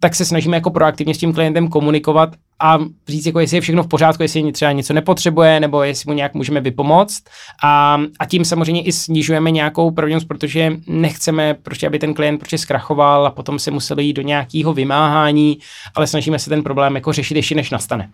tak 0.00 0.14
se 0.14 0.24
snažíme 0.24 0.56
jako 0.56 0.70
proaktivně 0.70 1.14
s 1.14 1.18
tím 1.18 1.32
klientem 1.32 1.68
komunikovat 1.68 2.34
a 2.60 2.78
říct, 3.08 3.26
jako 3.26 3.40
jestli 3.40 3.56
je 3.56 3.60
všechno 3.60 3.82
v 3.82 3.88
pořádku, 3.88 4.22
jestli 4.22 4.52
třeba 4.52 4.72
něco 4.72 4.92
nepotřebuje, 4.92 5.60
nebo 5.60 5.82
jestli 5.82 6.10
mu 6.10 6.14
nějak 6.14 6.34
můžeme 6.34 6.60
vypomoct. 6.60 7.22
A, 7.62 8.00
a 8.18 8.26
tím 8.26 8.44
samozřejmě 8.44 8.82
i 8.82 8.92
snižujeme 8.92 9.50
nějakou 9.50 9.90
pravděpodobnost, 9.90 10.28
protože 10.28 10.72
nechceme, 10.86 11.54
prostě, 11.54 11.86
aby 11.86 11.98
ten 11.98 12.14
klient 12.14 12.38
prostě 12.38 12.58
zkrachoval 12.58 13.26
a 13.26 13.30
potom 13.30 13.58
se 13.58 13.70
museli 13.70 14.04
jít 14.04 14.12
do 14.12 14.22
nějakého 14.22 14.72
vymáhání, 14.72 15.58
ale 15.94 16.06
snažíme 16.06 16.38
se 16.38 16.50
ten 16.50 16.62
problém 16.62 16.94
jako 16.94 17.12
řešit 17.12 17.36
ještě 17.36 17.54
než 17.54 17.70
nastane. 17.70 18.10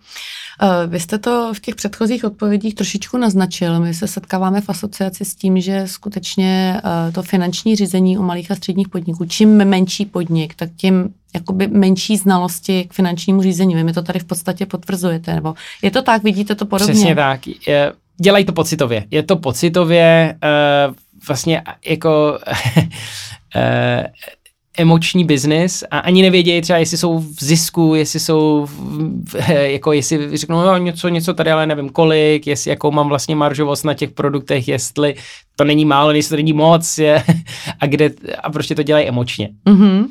Eh, 0.63 0.87
vy 0.87 1.01
jste 1.01 1.19
to 1.19 1.53
v 1.55 1.61
těch 1.61 1.75
předchozích 1.75 2.25
odpovědích 2.25 2.75
trošičku 2.75 3.19
naznačil. 3.19 3.81
My 3.81 3.95
se 3.95 4.09
setkáváme 4.09 4.61
v 4.61 4.69
asociaci 4.69 5.25
s 5.25 5.35
tím, 5.35 5.61
že 5.61 5.83
skutečně 5.87 6.81
eh, 6.85 7.13
to 7.13 7.23
finanční 7.23 7.77
řízení 7.77 8.19
u 8.19 8.23
malých 8.23 8.51
a 8.51 8.55
středních 8.55 8.89
podniků, 8.89 9.25
čím 9.25 9.65
menší 9.65 10.07
podnik, 10.07 10.55
tak 10.55 10.71
tím 10.77 11.15
jakoby 11.35 11.69
menší 11.69 12.17
znalosti 12.17 12.85
k 12.85 12.93
finančnímu 12.93 13.43
řízení. 13.43 13.85
Mi 13.85 13.93
to 13.93 14.03
tady 14.03 14.19
v 14.19 14.25
podstatě 14.35 14.66
potvrzujete, 14.66 15.35
nebo 15.35 15.55
je 15.83 15.90
to 15.90 16.03
tak, 16.03 16.23
vidíte 16.23 16.55
to 16.55 16.66
podobně? 16.66 16.94
Přesně 16.94 17.14
tak. 17.14 17.40
Dělají 18.16 18.44
to 18.44 18.53
pocitově. 18.53 19.05
Je 19.11 19.23
to 19.23 19.37
pocitově 19.37 20.38
uh, 20.88 20.94
vlastně 21.29 21.62
jako 21.87 22.38
emoční 24.79 25.25
biznis 25.25 25.85
a 25.91 25.99
ani 25.99 26.23
nevědějí 26.23 26.61
třeba, 26.61 26.79
jestli 26.79 26.99
jsou 26.99 27.19
v 27.19 27.45
zisku, 27.45 27.95
jestli 27.95 28.21
jsou, 28.21 28.67
v, 29.25 29.35
jako 29.49 29.93
jestli 29.93 30.37
řeknou, 30.37 30.63
no 30.63 30.77
něco, 30.79 31.09
něco 31.09 31.35
tady, 31.35 31.51
ale 31.51 31.67
nevím 31.67 31.89
kolik, 31.89 32.47
jestli 32.47 32.71
jakou 32.71 32.91
mám 32.91 33.09
vlastně 33.09 33.37
maržovost 33.37 33.85
na 33.85 33.95
těch 33.95 34.11
produktech, 34.11 34.69
jestli 34.69 35.15
to 35.57 35.65
není 35.65 35.85
málo, 35.85 36.11
jestli 36.11 36.31
to 36.31 36.37
není 36.37 36.53
moc 36.53 36.99
je, 36.99 37.25
a 37.81 37.87
kde, 37.87 38.11
a 38.43 38.51
prostě 38.51 38.75
to 38.75 38.83
dělají 38.83 39.09
emočně. 39.09 39.49
Mm-hmm. 39.67 40.05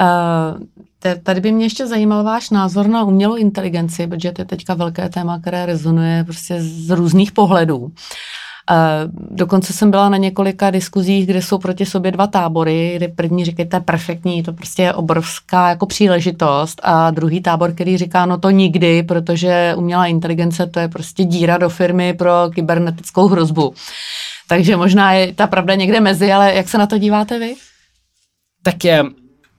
Uh, 0.00 0.60
tady 1.22 1.40
by 1.40 1.52
mě 1.52 1.64
ještě 1.64 1.86
zajímal 1.86 2.24
váš 2.24 2.50
názor 2.50 2.86
na 2.88 3.04
umělou 3.04 3.36
inteligenci, 3.36 4.06
protože 4.06 4.32
to 4.32 4.42
je 4.42 4.46
teďka 4.46 4.74
velké 4.74 5.08
téma, 5.08 5.40
které 5.40 5.66
rezonuje 5.66 6.24
prostě 6.24 6.56
z 6.60 6.90
různých 6.90 7.32
pohledů. 7.32 7.92
Dokonce 9.30 9.72
jsem 9.72 9.90
byla 9.90 10.08
na 10.08 10.16
několika 10.16 10.70
diskuzích, 10.70 11.26
kde 11.26 11.42
jsou 11.42 11.58
proti 11.58 11.86
sobě 11.86 12.10
dva 12.10 12.26
tábory, 12.26 12.92
kde 12.96 13.08
první 13.08 13.44
říkají, 13.44 13.68
to 13.68 13.76
je 13.76 13.80
perfektní, 13.80 14.42
to 14.42 14.52
prostě 14.52 14.82
je 14.82 14.94
obrovská 14.94 15.68
jako 15.68 15.86
příležitost 15.86 16.80
a 16.82 17.10
druhý 17.10 17.40
tábor, 17.40 17.72
který 17.72 17.96
říká, 17.96 18.26
no 18.26 18.38
to 18.38 18.50
nikdy, 18.50 19.02
protože 19.02 19.74
umělá 19.76 20.06
inteligence 20.06 20.66
to 20.66 20.80
je 20.80 20.88
prostě 20.88 21.24
díra 21.24 21.58
do 21.58 21.68
firmy 21.68 22.14
pro 22.14 22.32
kybernetickou 22.54 23.28
hrozbu. 23.28 23.74
Takže 24.48 24.76
možná 24.76 25.12
je 25.12 25.34
ta 25.34 25.46
pravda 25.46 25.74
někde 25.74 26.00
mezi, 26.00 26.32
ale 26.32 26.54
jak 26.54 26.68
se 26.68 26.78
na 26.78 26.86
to 26.86 26.98
díváte 26.98 27.38
vy? 27.38 27.54
Tak 28.62 28.84
je, 28.84 29.04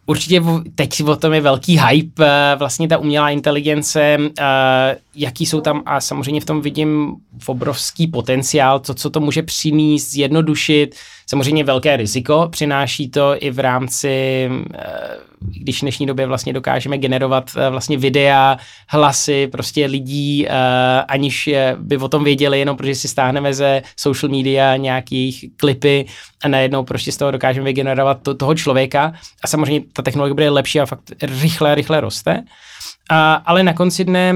Určitě 0.05 0.41
teď 0.75 1.03
o 1.03 1.15
tom 1.15 1.33
je 1.33 1.41
velký 1.41 1.79
hype, 1.79 2.25
eh, 2.25 2.55
vlastně 2.55 2.87
ta 2.87 2.97
umělá 2.97 3.29
inteligence, 3.29 4.17
eh, 4.39 4.97
jaký 5.15 5.45
jsou 5.45 5.61
tam 5.61 5.83
a 5.85 6.01
samozřejmě 6.01 6.41
v 6.41 6.45
tom 6.45 6.61
vidím 6.61 7.15
obrovský 7.45 8.07
potenciál, 8.07 8.79
to, 8.79 8.93
co 8.93 9.09
to 9.09 9.19
může 9.19 9.43
přinést, 9.43 10.11
zjednodušit, 10.11 10.95
samozřejmě 11.25 11.63
velké 11.63 11.97
riziko, 11.97 12.47
přináší 12.51 13.09
to 13.09 13.36
i 13.39 13.51
v 13.51 13.59
rámci, 13.59 14.49
eh, 14.73 15.17
když 15.39 15.77
v 15.77 15.81
dnešní 15.81 16.05
době 16.05 16.27
vlastně 16.27 16.53
dokážeme 16.53 16.97
generovat 16.97 17.51
vlastně 17.69 17.97
videa, 17.97 18.57
hlasy 18.88 19.47
prostě 19.47 19.86
lidí, 19.86 20.47
aniž 21.07 21.49
by 21.77 21.97
o 21.97 22.07
tom 22.07 22.23
věděli, 22.23 22.59
jenom 22.59 22.77
protože 22.77 22.95
si 22.95 23.07
stáhneme 23.07 23.53
ze 23.53 23.81
social 23.99 24.31
media 24.31 24.75
nějakých 24.75 25.45
klipy 25.57 26.05
a 26.43 26.47
najednou 26.47 26.83
prostě 26.83 27.12
z 27.12 27.17
toho 27.17 27.31
dokážeme 27.31 27.65
vygenerovat 27.65 28.23
to, 28.23 28.33
toho 28.33 28.55
člověka 28.55 29.13
a 29.43 29.47
samozřejmě 29.47 29.81
ta 29.93 30.01
technologie 30.01 30.33
bude 30.33 30.49
lepší 30.49 30.79
a 30.79 30.86
fakt 30.86 31.12
rychle, 31.21 31.75
rychle 31.75 32.01
roste. 32.01 32.43
A, 33.09 33.33
ale 33.33 33.63
na 33.63 33.73
konci 33.73 34.05
dne 34.05 34.33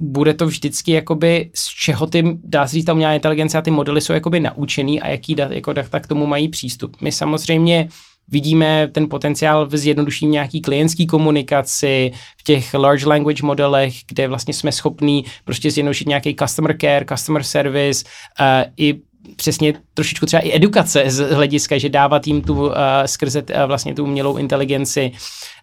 bude 0.00 0.34
to 0.34 0.46
vždycky 0.46 0.92
jakoby 0.92 1.50
z 1.54 1.66
čeho 1.84 2.06
ty, 2.06 2.38
dá 2.44 2.66
se 2.66 2.76
říct, 2.76 2.84
ta 2.84 2.92
umělá 2.92 3.14
inteligence 3.14 3.58
a 3.58 3.62
ty 3.62 3.70
modely 3.70 4.00
jsou 4.00 4.12
jakoby 4.12 4.40
naučený 4.40 5.00
a 5.00 5.08
jaký 5.08 5.34
dat, 5.34 5.50
jako 5.50 5.72
data 5.72 6.00
k 6.00 6.06
tomu 6.06 6.26
mají 6.26 6.48
přístup. 6.48 6.96
My 7.00 7.12
samozřejmě 7.12 7.88
vidíme 8.28 8.88
ten 8.92 9.08
potenciál 9.08 9.66
v 9.66 9.76
zjednodušení 9.76 10.30
nějaký 10.30 10.60
klientský 10.60 11.06
komunikaci, 11.06 12.12
v 12.38 12.42
těch 12.42 12.74
large 12.74 13.06
language 13.06 13.42
modelech, 13.42 13.94
kde 14.08 14.28
vlastně 14.28 14.54
jsme 14.54 14.72
schopní 14.72 15.24
prostě 15.44 15.70
zjednodušit 15.70 16.08
nějaký 16.08 16.36
customer 16.36 16.76
care, 16.80 17.04
customer 17.08 17.42
service, 17.42 18.04
uh, 18.40 18.72
i 18.76 18.94
přesně 19.36 19.74
trošičku 19.94 20.26
třeba 20.26 20.42
i 20.42 20.56
edukace 20.56 21.04
z 21.06 21.30
hlediska, 21.30 21.78
že 21.78 21.88
dávat 21.88 22.26
jim 22.26 22.42
tu 22.42 22.66
uh, 22.66 22.72
skrze 23.06 23.42
uh, 23.42 23.62
vlastně 23.66 23.94
tu 23.94 24.04
umělou 24.04 24.36
inteligenci. 24.36 25.12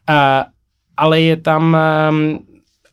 Uh, 0.09 0.15
ale 0.97 1.21
je 1.21 1.37
tam, 1.37 1.77
um, 2.09 2.39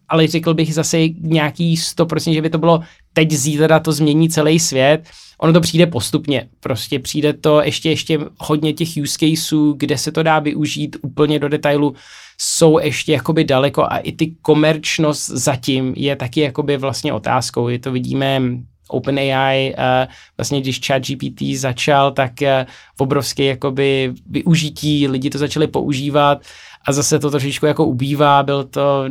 ale 0.09 0.27
řekl 0.27 0.55
bych 0.55 0.75
zase 0.75 0.99
nějaký 1.21 1.77
100%, 1.77 2.33
že 2.33 2.43
by 2.43 2.51
to 2.51 2.59
bylo 2.59 2.81
teď 3.13 3.33
zítra 3.33 3.81
to 3.81 3.93
změní 3.93 4.29
celý 4.29 4.59
svět. 4.59 5.09
Ono 5.39 5.53
to 5.53 5.61
přijde 5.61 5.87
postupně, 5.87 6.49
prostě 6.61 6.99
přijde 6.99 7.33
to 7.33 7.63
ještě, 7.63 7.91
ještě 7.91 8.19
hodně 8.39 8.73
těch 8.73 8.89
use 9.03 9.19
caseů, 9.19 9.73
kde 9.73 9.99
se 9.99 10.13
to 10.13 10.23
dá 10.23 10.39
využít 10.39 10.97
úplně 11.03 11.39
do 11.39 11.49
detailu, 11.49 11.95
jsou 12.39 12.79
ještě 12.79 13.13
jakoby 13.13 13.45
daleko 13.45 13.83
a 13.83 13.99
i 13.99 14.13
ty 14.13 14.35
komerčnost 14.43 15.27
zatím 15.27 15.95
je 15.97 16.17
taky 16.17 16.41
jakoby 16.41 16.77
vlastně 16.77 17.13
otázkou. 17.13 17.69
Je 17.69 17.79
to 17.79 17.93
vidíme 17.93 18.41
OpenAI, 18.89 19.75
uh, 19.79 20.13
vlastně 20.37 20.61
když 20.61 20.81
ChatGPT 20.87 21.43
začal, 21.55 22.13
tak 22.13 22.33
v 22.97 23.01
obrovské 23.01 23.45
jakoby 23.45 24.13
využití, 24.27 25.09
lidi 25.09 25.31
to 25.31 25.39
začali 25.39 25.67
používat 25.67 26.43
a 26.87 26.93
zase 26.93 27.19
to 27.19 27.31
trošičku 27.31 27.67
jako 27.67 27.85
ubývá, 27.85 28.43
byl 28.43 28.65
to 28.65 29.05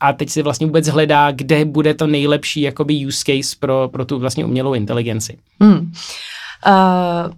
a 0.00 0.12
teď 0.12 0.30
si 0.30 0.42
vlastně 0.42 0.66
vůbec 0.66 0.88
hledá, 0.88 1.30
kde 1.30 1.64
bude 1.64 1.94
to 1.94 2.06
nejlepší 2.06 2.60
jakoby 2.60 3.06
use 3.06 3.24
case 3.26 3.56
pro, 3.60 3.88
pro 3.92 4.04
tu 4.04 4.18
vlastně 4.18 4.44
umělou 4.44 4.74
inteligenci. 4.74 5.38
Hmm. 5.60 5.92
Uh... 6.66 7.32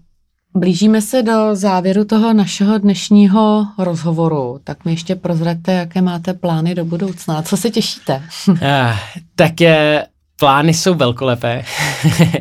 Blížíme 0.55 1.03
se 1.03 1.23
do 1.23 1.33
závěru 1.53 2.05
toho 2.05 2.33
našeho 2.33 2.79
dnešního 2.79 3.67
rozhovoru, 3.79 4.61
tak 4.65 4.85
mi 4.85 4.93
ještě 4.93 5.15
prozraďte, 5.15 5.73
jaké 5.73 6.03
máte 6.03 6.35
plány 6.35 6.75
do 6.75 6.85
budoucna. 6.85 7.43
Co 7.43 7.57
se 7.57 7.71
těšíte? 7.71 8.23
uh, 8.49 8.57
tak 9.35 9.61
je, 9.61 10.07
plány 10.37 10.75
jsou 10.75 10.95
velkolepé. 10.95 11.65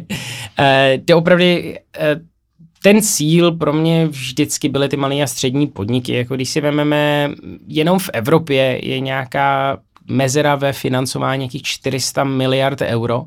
to 1.05 1.17
opravdu 1.17 1.45
eh, 1.45 1.75
ten 2.83 3.01
cíl 3.01 3.51
pro 3.51 3.73
mě 3.73 4.07
vždycky 4.07 4.69
byly 4.69 4.89
ty 4.89 4.97
malé 4.97 5.21
a 5.21 5.27
střední 5.27 5.67
podniky. 5.67 6.13
Jako 6.13 6.35
když 6.35 6.49
si 6.49 6.61
vezmeme, 6.61 7.31
jenom 7.67 7.99
v 7.99 8.09
Evropě 8.13 8.79
je 8.83 8.99
nějaká 8.99 9.77
mezera 10.09 10.55
ve 10.55 10.73
financování 10.73 11.39
nějakých 11.39 11.63
400 11.63 12.23
miliard 12.23 12.81
euro 12.81 13.25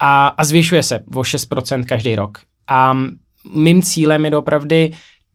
a, 0.00 0.26
a 0.28 0.44
zvyšuje 0.44 0.82
se 0.82 1.00
o 1.14 1.20
6% 1.20 1.84
každý 1.84 2.16
rok. 2.16 2.38
A 2.68 2.96
mým 3.54 3.82
cílem 3.82 4.24
je 4.24 4.36
opravdu 4.36 4.76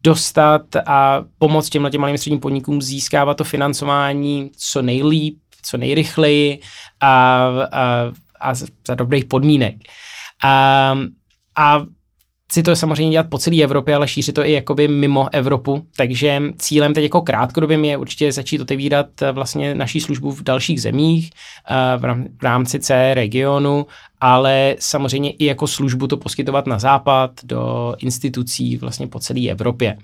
dostat 0.02 0.76
a 0.86 1.24
pomoct 1.38 1.70
těmhle 1.70 1.90
těm 1.90 2.00
malým 2.00 2.18
středním 2.18 2.40
podnikům 2.40 2.82
získávat 2.82 3.36
to 3.36 3.44
financování 3.44 4.50
co 4.56 4.82
nejlíp, 4.82 5.38
co 5.62 5.76
nejrychleji 5.76 6.60
a, 7.00 7.46
a 7.72 8.12
a 8.40 8.54
za 8.54 8.94
dobrých 8.94 9.24
podmínek. 9.24 9.74
A, 10.44 10.98
a 11.56 11.86
chci 12.48 12.62
to 12.62 12.76
samozřejmě 12.76 13.12
dělat 13.12 13.26
po 13.30 13.38
celé 13.38 13.62
Evropě, 13.62 13.94
ale 13.94 14.08
šířit 14.08 14.34
to 14.34 14.46
i 14.46 14.52
jakoby 14.52 14.88
mimo 14.88 15.28
Evropu, 15.32 15.86
takže 15.96 16.42
cílem 16.58 16.94
teď 16.94 17.02
jako 17.02 17.22
krátkodobým 17.22 17.84
je 17.84 17.96
určitě 17.96 18.32
začít 18.32 18.60
otevírat 18.60 19.22
eh, 19.22 19.32
vlastně 19.32 19.74
naší 19.74 20.00
službu 20.00 20.30
v 20.30 20.42
dalších 20.42 20.82
zemích 20.82 21.30
eh, 21.70 21.98
v 22.36 22.42
rámci 22.42 22.80
C 22.80 23.14
regionu, 23.14 23.86
ale 24.20 24.76
samozřejmě 24.78 25.30
i 25.30 25.44
jako 25.44 25.66
službu 25.66 26.06
to 26.06 26.16
poskytovat 26.16 26.66
na 26.66 26.78
západ 26.78 27.30
do 27.44 27.94
institucí 27.98 28.76
vlastně 28.76 29.06
po 29.06 29.18
celé 29.20 29.48
Evropě. 29.48 29.98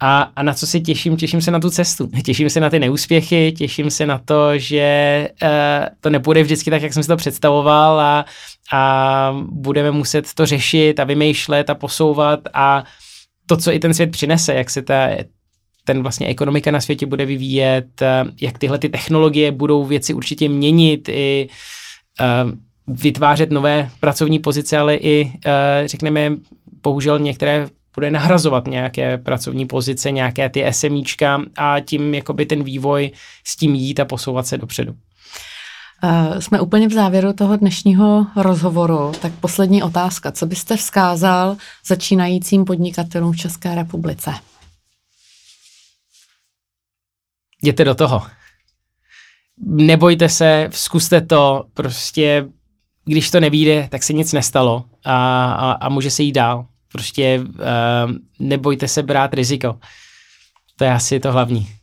A, 0.00 0.22
a 0.36 0.42
na 0.42 0.54
co 0.54 0.66
se 0.66 0.80
těším? 0.80 1.16
Těším 1.16 1.40
se 1.40 1.50
na 1.50 1.60
tu 1.60 1.70
cestu. 1.70 2.06
Těším 2.24 2.50
se 2.50 2.60
na 2.60 2.70
ty 2.70 2.78
neúspěchy, 2.78 3.52
těším 3.52 3.90
se 3.90 4.06
na 4.06 4.18
to, 4.18 4.58
že 4.58 5.28
uh, 5.42 5.48
to 6.00 6.10
nebude 6.10 6.42
vždycky 6.42 6.70
tak, 6.70 6.82
jak 6.82 6.92
jsem 6.92 7.02
si 7.02 7.08
to 7.08 7.16
představoval 7.16 8.00
a, 8.00 8.24
a 8.72 9.32
budeme 9.50 9.90
muset 9.90 10.34
to 10.34 10.46
řešit 10.46 11.00
a 11.00 11.04
vymýšlet 11.04 11.70
a 11.70 11.74
posouvat 11.74 12.40
a 12.54 12.84
to, 13.46 13.56
co 13.56 13.72
i 13.72 13.78
ten 13.78 13.94
svět 13.94 14.10
přinese, 14.10 14.54
jak 14.54 14.70
se 14.70 14.82
ta, 14.82 15.08
ten 15.84 16.02
vlastně 16.02 16.26
ekonomika 16.26 16.70
na 16.70 16.80
světě 16.80 17.06
bude 17.06 17.26
vyvíjet, 17.26 18.02
eh, 18.02 18.24
jak 18.40 18.58
tyhle 18.58 18.78
ty 18.78 18.88
technologie 18.88 19.52
budou 19.52 19.84
věci 19.84 20.14
určitě 20.14 20.48
měnit 20.48 21.08
i 21.08 21.48
uh, 22.20 22.52
vytvářet 22.86 23.50
nové 23.50 23.90
pracovní 24.00 24.38
pozice, 24.38 24.78
ale 24.78 24.96
i, 24.96 25.32
řekněme, 25.86 26.32
bohužel 26.82 27.18
některé 27.18 27.68
bude 27.94 28.10
nahrazovat 28.10 28.66
nějaké 28.66 29.18
pracovní 29.18 29.66
pozice, 29.66 30.10
nějaké 30.10 30.48
ty 30.48 30.64
SMíčka 30.70 31.42
a 31.56 31.80
tím 31.80 32.14
jakoby 32.14 32.46
ten 32.46 32.64
vývoj 32.64 33.10
s 33.44 33.56
tím 33.56 33.74
jít 33.74 34.00
a 34.00 34.04
posouvat 34.04 34.46
se 34.46 34.58
dopředu. 34.58 34.94
Jsme 36.38 36.60
úplně 36.60 36.88
v 36.88 36.92
závěru 36.92 37.32
toho 37.32 37.56
dnešního 37.56 38.26
rozhovoru, 38.36 39.12
tak 39.22 39.32
poslední 39.32 39.82
otázka. 39.82 40.32
Co 40.32 40.46
byste 40.46 40.76
vzkázal 40.76 41.56
začínajícím 41.86 42.64
podnikatelům 42.64 43.32
v 43.32 43.36
České 43.36 43.74
republice? 43.74 44.34
Jděte 47.62 47.84
do 47.84 47.94
toho. 47.94 48.22
Nebojte 49.66 50.28
se, 50.28 50.68
zkuste 50.72 51.20
to, 51.20 51.64
prostě 51.74 52.48
když 53.04 53.30
to 53.30 53.40
nevíde, 53.40 53.88
tak 53.90 54.02
se 54.02 54.12
nic 54.12 54.32
nestalo 54.32 54.84
a, 55.04 55.44
a, 55.52 55.72
a 55.72 55.88
může 55.88 56.10
se 56.10 56.22
jít 56.22 56.32
dál. 56.32 56.66
Prostě 56.92 57.40
uh, 57.40 58.12
nebojte 58.38 58.88
se 58.88 59.02
brát 59.02 59.34
riziko. 59.34 59.80
To 60.76 60.84
je 60.84 60.92
asi 60.92 61.20
to 61.20 61.32
hlavní. 61.32 61.79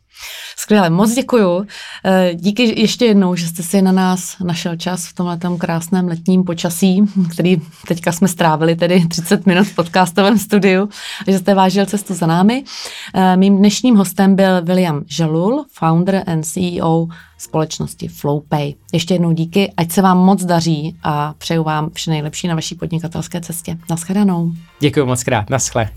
Skvěle, 0.56 0.90
moc 0.90 1.14
děkuju. 1.14 1.66
Eh, 2.04 2.30
díky 2.34 2.80
ještě 2.80 3.04
jednou, 3.04 3.34
že 3.34 3.46
jste 3.46 3.62
si 3.62 3.82
na 3.82 3.92
nás 3.92 4.36
našel 4.38 4.76
čas 4.76 5.06
v 5.06 5.14
tomhle 5.14 5.38
krásném 5.58 6.08
letním 6.08 6.44
počasí, 6.44 7.02
který 7.32 7.56
teďka 7.88 8.12
jsme 8.12 8.28
strávili 8.28 8.76
tedy 8.76 9.06
30 9.08 9.46
minut 9.46 9.66
v 9.66 9.74
podcastovém 9.74 10.38
studiu, 10.38 10.88
že 11.26 11.38
jste 11.38 11.54
vážil 11.54 11.86
cestu 11.86 12.14
za 12.14 12.26
námi. 12.26 12.64
Eh, 13.14 13.36
mým 13.36 13.58
dnešním 13.58 13.96
hostem 13.96 14.36
byl 14.36 14.62
William 14.62 15.04
Žalul, 15.06 15.64
founder 15.72 16.24
and 16.26 16.42
CEO 16.42 17.06
společnosti 17.38 18.08
FlowPay. 18.08 18.74
Ještě 18.92 19.14
jednou 19.14 19.32
díky, 19.32 19.72
ať 19.76 19.92
se 19.92 20.02
vám 20.02 20.18
moc 20.18 20.44
daří 20.44 20.96
a 21.02 21.34
přeju 21.38 21.62
vám 21.62 21.90
vše 21.94 22.10
nejlepší 22.10 22.48
na 22.48 22.54
vaší 22.54 22.74
podnikatelské 22.74 23.40
cestě. 23.40 23.78
Naschledanou. 23.90 24.52
Děkuji 24.80 25.06
moc 25.06 25.24
krát, 25.24 25.50
naschle. 25.50 25.88